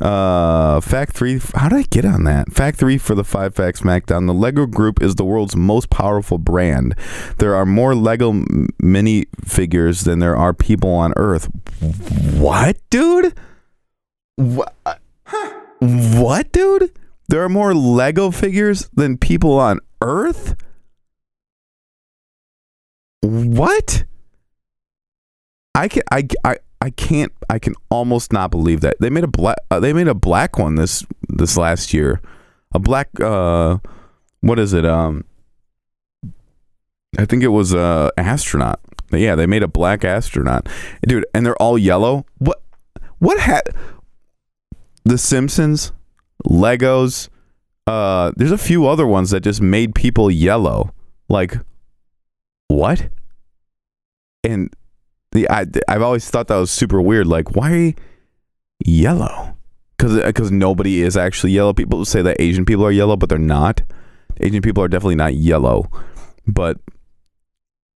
Uh, 0.00 0.80
fact 0.80 1.12
three. 1.12 1.40
How 1.54 1.68
did 1.68 1.78
I 1.78 1.82
get 1.82 2.04
on 2.04 2.24
that? 2.24 2.52
Fact 2.52 2.78
three 2.78 2.98
for 2.98 3.14
the 3.14 3.24
five 3.24 3.54
facts 3.54 3.80
SmackDown. 3.80 4.26
The 4.26 4.34
Lego 4.34 4.66
Group 4.66 5.00
is 5.00 5.14
the 5.14 5.24
world's 5.24 5.56
most 5.56 5.88
powerful 5.88 6.38
brand. 6.38 6.94
There 7.38 7.54
are 7.54 7.64
more 7.64 7.94
Lego 7.94 8.44
mini 8.82 9.26
figures 9.44 10.02
than 10.02 10.18
there 10.18 10.36
are 10.36 10.52
people 10.52 10.90
on 10.90 11.12
Earth. 11.16 11.48
What, 12.34 12.76
dude? 12.90 13.34
What? 14.34 14.74
Huh. 15.24 15.60
What, 15.80 16.52
dude? 16.52 16.92
There 17.28 17.42
are 17.42 17.48
more 17.48 17.74
Lego 17.74 18.30
figures 18.30 18.88
than 18.94 19.18
people 19.18 19.58
on 19.58 19.80
Earth? 20.00 20.56
What? 23.22 24.04
I 25.74 25.88
can 25.88 26.02
I, 26.10 26.26
I 26.44 26.56
I 26.80 26.90
can't 26.90 27.32
I 27.50 27.58
can 27.58 27.74
almost 27.90 28.32
not 28.32 28.50
believe 28.50 28.80
that. 28.82 28.96
They 29.00 29.10
made 29.10 29.24
a 29.24 29.28
black 29.28 29.58
uh, 29.70 29.80
they 29.80 29.92
made 29.92 30.08
a 30.08 30.14
black 30.14 30.58
one 30.58 30.76
this 30.76 31.04
this 31.28 31.56
last 31.56 31.92
year. 31.92 32.20
A 32.72 32.78
black 32.78 33.08
uh 33.20 33.78
what 34.40 34.58
is 34.58 34.72
it? 34.72 34.84
Um 34.84 35.24
I 37.18 37.24
think 37.24 37.42
it 37.42 37.48
was 37.48 37.72
a 37.72 37.78
uh, 37.78 38.10
astronaut. 38.16 38.80
Yeah, 39.10 39.34
they 39.34 39.46
made 39.46 39.62
a 39.62 39.68
black 39.68 40.04
astronaut. 40.04 40.68
Dude, 41.06 41.26
and 41.34 41.44
they're 41.44 41.60
all 41.60 41.78
yellow. 41.78 42.24
What 42.38 42.62
what 43.18 43.40
had 43.40 43.62
The 45.04 45.18
Simpsons 45.18 45.92
Legos. 46.44 47.28
Uh, 47.86 48.32
there's 48.36 48.52
a 48.52 48.58
few 48.58 48.86
other 48.86 49.06
ones 49.06 49.30
that 49.30 49.40
just 49.40 49.60
made 49.60 49.94
people 49.94 50.30
yellow. 50.30 50.92
Like, 51.28 51.56
what? 52.68 53.08
And 54.42 54.74
the 55.32 55.48
I 55.48 55.66
I've 55.88 56.02
always 56.02 56.28
thought 56.28 56.48
that 56.48 56.56
was 56.56 56.70
super 56.70 57.00
weird. 57.00 57.26
Like, 57.26 57.54
why 57.54 57.94
yellow? 58.84 59.56
Because 59.96 60.22
because 60.24 60.50
nobody 60.50 61.02
is 61.02 61.16
actually 61.16 61.52
yellow. 61.52 61.72
People 61.72 62.04
say 62.04 62.22
that 62.22 62.40
Asian 62.40 62.64
people 62.64 62.84
are 62.84 62.92
yellow, 62.92 63.16
but 63.16 63.28
they're 63.28 63.38
not. 63.38 63.82
Asian 64.38 64.62
people 64.62 64.82
are 64.82 64.88
definitely 64.88 65.14
not 65.14 65.34
yellow, 65.34 65.90
but 66.46 66.78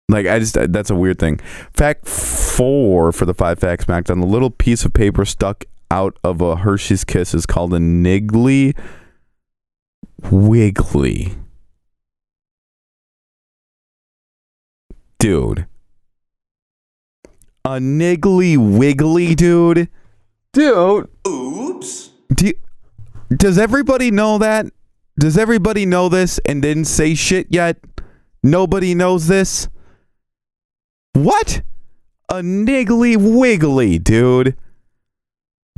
like 0.08 0.26
I 0.26 0.38
just 0.38 0.54
that's 0.54 0.90
a 0.90 0.94
weird 0.94 1.18
thing. 1.18 1.38
Fact 1.74 2.06
four 2.06 3.12
for 3.12 3.26
the 3.26 3.34
five 3.34 3.58
facts 3.58 3.86
SmackDown: 3.86 4.20
the 4.20 4.26
little 4.26 4.50
piece 4.50 4.84
of 4.84 4.92
paper 4.92 5.24
stuck 5.24 5.64
out 5.90 6.18
of 6.22 6.40
a 6.40 6.56
Hershey's 6.56 7.04
Kiss 7.04 7.34
is 7.34 7.46
called 7.46 7.72
a 7.74 7.78
Niggly 7.78 8.76
Wiggly. 10.30 11.34
Dude. 15.18 15.66
A 17.64 17.78
Niggly 17.78 18.56
Wiggly, 18.56 19.34
dude. 19.34 19.88
Dude. 20.52 21.08
Oops. 21.26 22.10
Do 22.34 22.46
you, 22.46 22.54
does 23.36 23.58
everybody 23.58 24.10
know 24.10 24.38
that? 24.38 24.66
Does 25.18 25.36
everybody 25.36 25.84
know 25.84 26.08
this 26.08 26.38
and 26.44 26.62
didn't 26.62 26.84
say 26.84 27.14
shit 27.14 27.48
yet? 27.50 27.78
Nobody 28.42 28.94
knows 28.94 29.26
this? 29.26 29.68
What? 31.14 31.62
A 32.28 32.36
Niggly 32.36 33.16
Wiggly, 33.16 33.98
dude. 33.98 34.56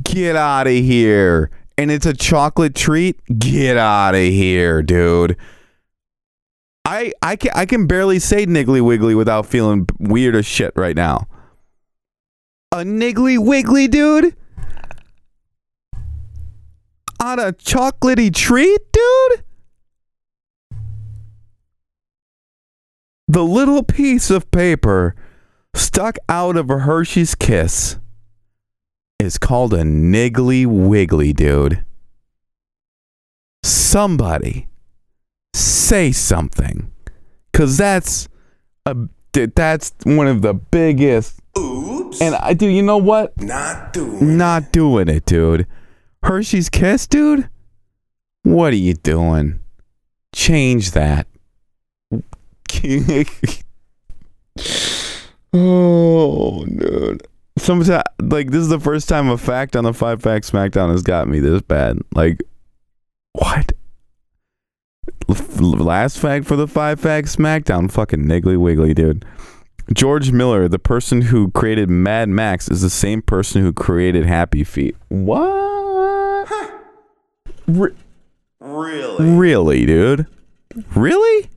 Get 0.01 0.35
out 0.35 0.67
of 0.67 0.73
here. 0.73 1.51
And 1.77 1.89
it's 1.89 2.05
a 2.05 2.13
chocolate 2.13 2.75
treat? 2.75 3.19
Get 3.39 3.77
out 3.77 4.15
of 4.15 4.21
here, 4.21 4.81
dude. 4.81 5.37
I 6.85 7.13
I 7.21 7.35
can 7.35 7.51
I 7.55 7.65
can 7.65 7.87
barely 7.87 8.19
say 8.19 8.45
niggly 8.45 8.81
wiggly 8.81 9.15
without 9.15 9.45
feeling 9.45 9.87
weird 9.99 10.35
as 10.35 10.45
shit 10.45 10.73
right 10.75 10.95
now. 10.95 11.27
A 12.71 12.77
niggly 12.77 13.37
wiggly, 13.37 13.87
dude? 13.87 14.35
On 17.19 17.39
a 17.39 17.53
chocolatey 17.53 18.33
treat, 18.33 18.81
dude? 18.91 19.43
The 23.27 23.43
little 23.43 23.83
piece 23.83 24.29
of 24.29 24.51
paper 24.51 25.15
stuck 25.73 26.17
out 26.27 26.57
of 26.57 26.69
a 26.69 26.79
Hershey's 26.79 27.35
kiss 27.35 27.97
is 29.21 29.37
called 29.37 29.73
a 29.73 29.83
niggly 29.83 30.65
wiggly, 30.65 31.31
dude. 31.31 31.83
Somebody 33.63 34.67
say 35.53 36.11
something. 36.11 36.91
Cause 37.53 37.77
that's 37.77 38.27
a 38.85 38.95
that's 39.33 39.93
one 40.03 40.27
of 40.27 40.41
the 40.41 40.53
biggest 40.53 41.39
Oops. 41.57 42.19
and 42.21 42.35
I 42.35 42.53
do 42.53 42.67
you 42.67 42.81
know 42.81 42.97
what? 42.97 43.39
Not 43.39 43.93
doing. 43.93 44.37
Not 44.37 44.71
doing 44.71 45.07
it, 45.07 45.25
dude. 45.25 45.67
Hershey's 46.23 46.69
Kiss, 46.69 47.07
dude? 47.07 47.49
What 48.43 48.73
are 48.73 48.77
you 48.77 48.95
doing? 48.95 49.59
Change 50.33 50.91
that. 50.91 51.27
oh, 55.53 56.65
dude. 56.65 57.27
Sometimes, 57.61 58.03
like, 58.19 58.49
this 58.49 58.61
is 58.61 58.69
the 58.69 58.79
first 58.79 59.07
time 59.07 59.29
a 59.29 59.37
fact 59.37 59.75
on 59.75 59.83
the 59.83 59.93
Five 59.93 60.21
Facts 60.21 60.49
SmackDown 60.49 60.89
has 60.89 61.03
got 61.03 61.27
me 61.27 61.39
this 61.39 61.61
bad. 61.61 61.99
Like, 62.15 62.41
what? 63.33 63.71
Last 65.59 66.17
fact 66.17 66.45
for 66.47 66.55
the 66.55 66.67
Five 66.67 66.99
Facts 66.99 67.35
SmackDown. 67.35 67.91
Fucking 67.91 68.23
niggly 68.25 68.57
wiggly, 68.57 68.95
dude. 68.95 69.25
George 69.93 70.31
Miller, 70.31 70.67
the 70.67 70.79
person 70.79 71.21
who 71.21 71.51
created 71.51 71.87
Mad 71.87 72.29
Max, 72.29 72.67
is 72.67 72.81
the 72.81 72.89
same 72.89 73.21
person 73.21 73.61
who 73.61 73.71
created 73.73 74.25
Happy 74.25 74.63
Feet. 74.63 74.95
What? 75.09 76.49
Re- 77.67 77.93
Really? 78.59 79.29
really, 79.35 79.85
dude? 79.85 80.25
Really? 80.95 81.49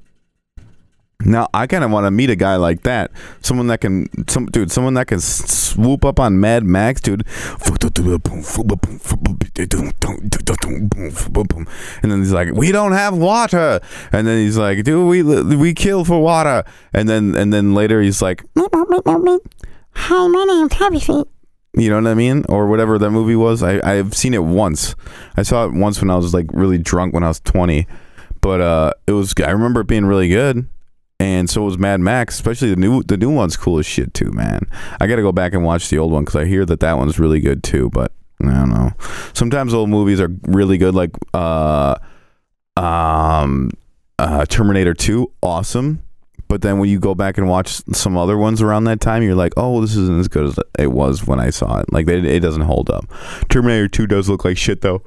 Now 1.24 1.48
I 1.54 1.66
kind 1.66 1.84
of 1.84 1.90
want 1.90 2.06
to 2.06 2.10
meet 2.10 2.30
a 2.30 2.36
guy 2.36 2.56
like 2.56 2.82
that. 2.82 3.10
Someone 3.40 3.66
that 3.68 3.80
can, 3.80 4.08
some 4.28 4.46
dude, 4.46 4.70
someone 4.70 4.94
that 4.94 5.06
can 5.06 5.20
swoop 5.20 6.04
up 6.04 6.20
on 6.20 6.40
Mad 6.40 6.64
Max, 6.64 7.00
dude. 7.00 7.26
And 12.02 12.12
then 12.12 12.18
he's 12.20 12.32
like, 12.32 12.52
"We 12.52 12.72
don't 12.72 12.92
have 12.92 13.16
water." 13.16 13.80
And 14.12 14.26
then 14.26 14.38
he's 14.38 14.58
like, 14.58 14.84
"Dude, 14.84 15.08
we 15.08 15.22
we 15.56 15.74
kill 15.74 16.04
for 16.04 16.20
water." 16.20 16.64
And 16.92 17.08
then 17.08 17.34
and 17.34 17.52
then 17.52 17.74
later 17.74 18.02
he's 18.02 18.20
like, 18.22 18.44
Hi, 19.96 20.26
my 20.26 20.44
name's 20.44 20.72
Happy 20.74 21.00
Feet. 21.00 21.26
You 21.76 21.90
know 21.90 21.96
what 22.00 22.06
I 22.06 22.14
mean? 22.14 22.44
Or 22.48 22.66
whatever 22.66 22.98
that 22.98 23.10
movie 23.10 23.36
was. 23.36 23.62
I, 23.62 23.80
I've 23.82 24.14
seen 24.14 24.34
it 24.34 24.44
once. 24.44 24.94
I 25.36 25.42
saw 25.42 25.64
it 25.64 25.72
once 25.72 26.00
when 26.00 26.10
I 26.10 26.16
was 26.16 26.32
like 26.34 26.46
really 26.52 26.78
drunk 26.78 27.14
when 27.14 27.24
I 27.24 27.28
was 27.28 27.40
20. 27.40 27.86
But 28.40 28.60
uh, 28.60 28.92
it 29.06 29.12
was, 29.12 29.34
I 29.38 29.50
remember 29.50 29.80
it 29.80 29.86
being 29.86 30.04
really 30.04 30.28
good. 30.28 30.68
And 31.20 31.48
so 31.48 31.62
was 31.62 31.78
Mad 31.78 32.00
Max, 32.00 32.34
especially 32.34 32.70
the 32.70 32.76
new 32.76 33.02
the 33.02 33.16
new 33.16 33.30
one's 33.30 33.56
cool 33.56 33.78
as 33.78 33.86
shit 33.86 34.12
too, 34.14 34.32
man. 34.32 34.66
I 35.00 35.06
got 35.06 35.16
to 35.16 35.22
go 35.22 35.32
back 35.32 35.54
and 35.54 35.64
watch 35.64 35.88
the 35.88 35.98
old 35.98 36.12
one 36.12 36.24
because 36.24 36.36
I 36.36 36.44
hear 36.44 36.64
that 36.66 36.80
that 36.80 36.98
one's 36.98 37.18
really 37.18 37.40
good 37.40 37.62
too. 37.62 37.90
But 37.90 38.12
I 38.42 38.46
don't 38.46 38.70
know. 38.70 38.90
Sometimes 39.32 39.72
old 39.72 39.90
movies 39.90 40.20
are 40.20 40.30
really 40.42 40.76
good, 40.76 40.94
like 40.94 41.10
uh, 41.32 41.96
um, 42.76 43.70
uh, 44.18 44.44
Terminator 44.46 44.92
Two, 44.94 45.32
awesome. 45.40 46.02
But 46.48 46.62
then 46.62 46.78
when 46.78 46.90
you 46.90 46.98
go 46.98 47.14
back 47.14 47.38
and 47.38 47.48
watch 47.48 47.82
some 47.92 48.18
other 48.18 48.36
ones 48.36 48.60
around 48.60 48.84
that 48.84 49.00
time, 49.00 49.22
you're 49.22 49.34
like, 49.34 49.54
oh, 49.56 49.80
this 49.80 49.96
isn't 49.96 50.20
as 50.20 50.28
good 50.28 50.46
as 50.46 50.58
it 50.78 50.92
was 50.92 51.26
when 51.26 51.40
I 51.40 51.50
saw 51.50 51.78
it. 51.78 51.92
Like 51.92 52.06
it, 52.08 52.24
it 52.24 52.40
doesn't 52.40 52.62
hold 52.62 52.90
up. 52.90 53.06
Terminator 53.48 53.88
Two 53.88 54.06
does 54.06 54.28
look 54.28 54.44
like 54.44 54.58
shit 54.58 54.80
though. 54.82 55.02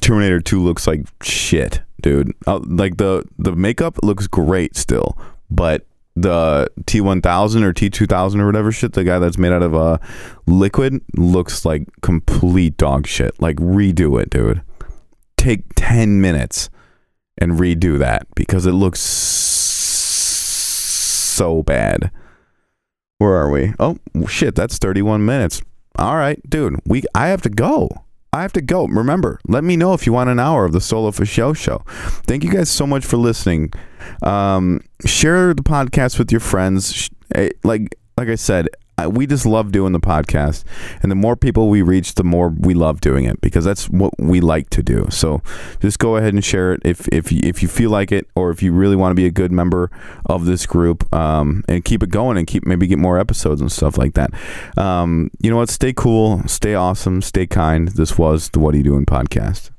Terminator 0.00 0.40
2 0.40 0.62
looks 0.62 0.86
like 0.86 1.06
shit, 1.22 1.82
dude. 2.02 2.32
Uh, 2.46 2.60
like 2.64 2.96
the 2.98 3.24
the 3.38 3.54
makeup 3.56 3.98
looks 4.02 4.26
great 4.26 4.76
still, 4.76 5.16
but 5.50 5.86
the 6.14 6.68
T1000 6.82 7.62
or 7.62 7.72
T2000 7.72 8.40
or 8.40 8.46
whatever 8.46 8.70
shit, 8.70 8.92
the 8.92 9.04
guy 9.04 9.18
that's 9.18 9.38
made 9.38 9.52
out 9.52 9.62
of 9.62 9.74
uh 9.74 9.98
liquid 10.46 11.00
looks 11.16 11.64
like 11.64 11.88
complete 12.02 12.76
dog 12.76 13.06
shit. 13.06 13.40
Like 13.40 13.56
redo 13.56 14.20
it, 14.20 14.28
dude. 14.30 14.62
Take 15.36 15.62
10 15.74 16.20
minutes 16.20 16.68
and 17.38 17.52
redo 17.52 17.98
that 17.98 18.26
because 18.34 18.66
it 18.66 18.72
looks 18.72 19.00
so 21.32 21.62
bad. 21.62 22.10
Where 23.18 23.34
are 23.34 23.50
we? 23.50 23.72
Oh 23.78 23.96
shit, 24.28 24.54
that's 24.54 24.78
31 24.78 25.24
minutes. 25.24 25.62
All 25.96 26.16
right, 26.16 26.40
dude. 26.48 26.80
We 26.86 27.02
I 27.14 27.28
have 27.28 27.42
to 27.42 27.50
go. 27.50 27.88
I 28.32 28.40
have 28.42 28.52
to 28.54 28.62
go. 28.62 28.86
Remember, 28.86 29.38
let 29.46 29.62
me 29.62 29.76
know 29.76 29.92
if 29.92 30.06
you 30.06 30.12
want 30.12 30.30
an 30.30 30.40
hour 30.40 30.64
of 30.64 30.72
the 30.72 30.80
Solo 30.80 31.10
for 31.10 31.26
Show 31.26 31.52
show. 31.52 31.82
Thank 32.26 32.44
you 32.44 32.50
guys 32.50 32.70
so 32.70 32.86
much 32.86 33.04
for 33.04 33.18
listening. 33.18 33.72
Um, 34.22 34.80
share 35.04 35.52
the 35.52 35.62
podcast 35.62 36.18
with 36.18 36.30
your 36.32 36.40
friends. 36.40 37.10
Eh, 37.34 37.50
Like 37.62 37.94
like 38.16 38.28
I 38.28 38.34
said, 38.36 38.68
We 39.06 39.26
just 39.26 39.46
love 39.46 39.72
doing 39.72 39.92
the 39.92 40.00
podcast, 40.00 40.64
and 41.02 41.10
the 41.10 41.16
more 41.16 41.36
people 41.36 41.68
we 41.68 41.82
reach, 41.82 42.14
the 42.14 42.24
more 42.24 42.48
we 42.48 42.74
love 42.74 43.00
doing 43.00 43.24
it 43.24 43.40
because 43.40 43.64
that's 43.64 43.88
what 43.88 44.12
we 44.18 44.40
like 44.40 44.70
to 44.70 44.82
do. 44.82 45.06
So 45.10 45.42
just 45.80 45.98
go 45.98 46.16
ahead 46.16 46.34
and 46.34 46.44
share 46.44 46.72
it 46.72 46.80
if 46.84 47.08
if 47.08 47.32
you, 47.32 47.40
if 47.42 47.62
you 47.62 47.68
feel 47.68 47.90
like 47.90 48.12
it, 48.12 48.28
or 48.34 48.50
if 48.50 48.62
you 48.62 48.72
really 48.72 48.96
want 48.96 49.12
to 49.12 49.14
be 49.14 49.26
a 49.26 49.30
good 49.30 49.52
member 49.52 49.90
of 50.26 50.44
this 50.44 50.66
group, 50.66 51.12
um, 51.14 51.64
and 51.68 51.84
keep 51.84 52.02
it 52.02 52.10
going 52.10 52.36
and 52.36 52.46
keep 52.46 52.66
maybe 52.66 52.86
get 52.86 52.98
more 52.98 53.18
episodes 53.18 53.60
and 53.60 53.70
stuff 53.70 53.98
like 53.98 54.14
that. 54.14 54.30
Um, 54.78 55.30
you 55.40 55.50
know 55.50 55.56
what? 55.56 55.68
Stay 55.68 55.92
cool, 55.92 56.42
stay 56.46 56.74
awesome, 56.74 57.22
stay 57.22 57.46
kind. 57.46 57.88
This 57.88 58.18
was 58.18 58.50
the 58.50 58.58
What 58.58 58.74
Are 58.74 58.78
You 58.78 58.84
Doing 58.84 59.06
podcast. 59.06 59.70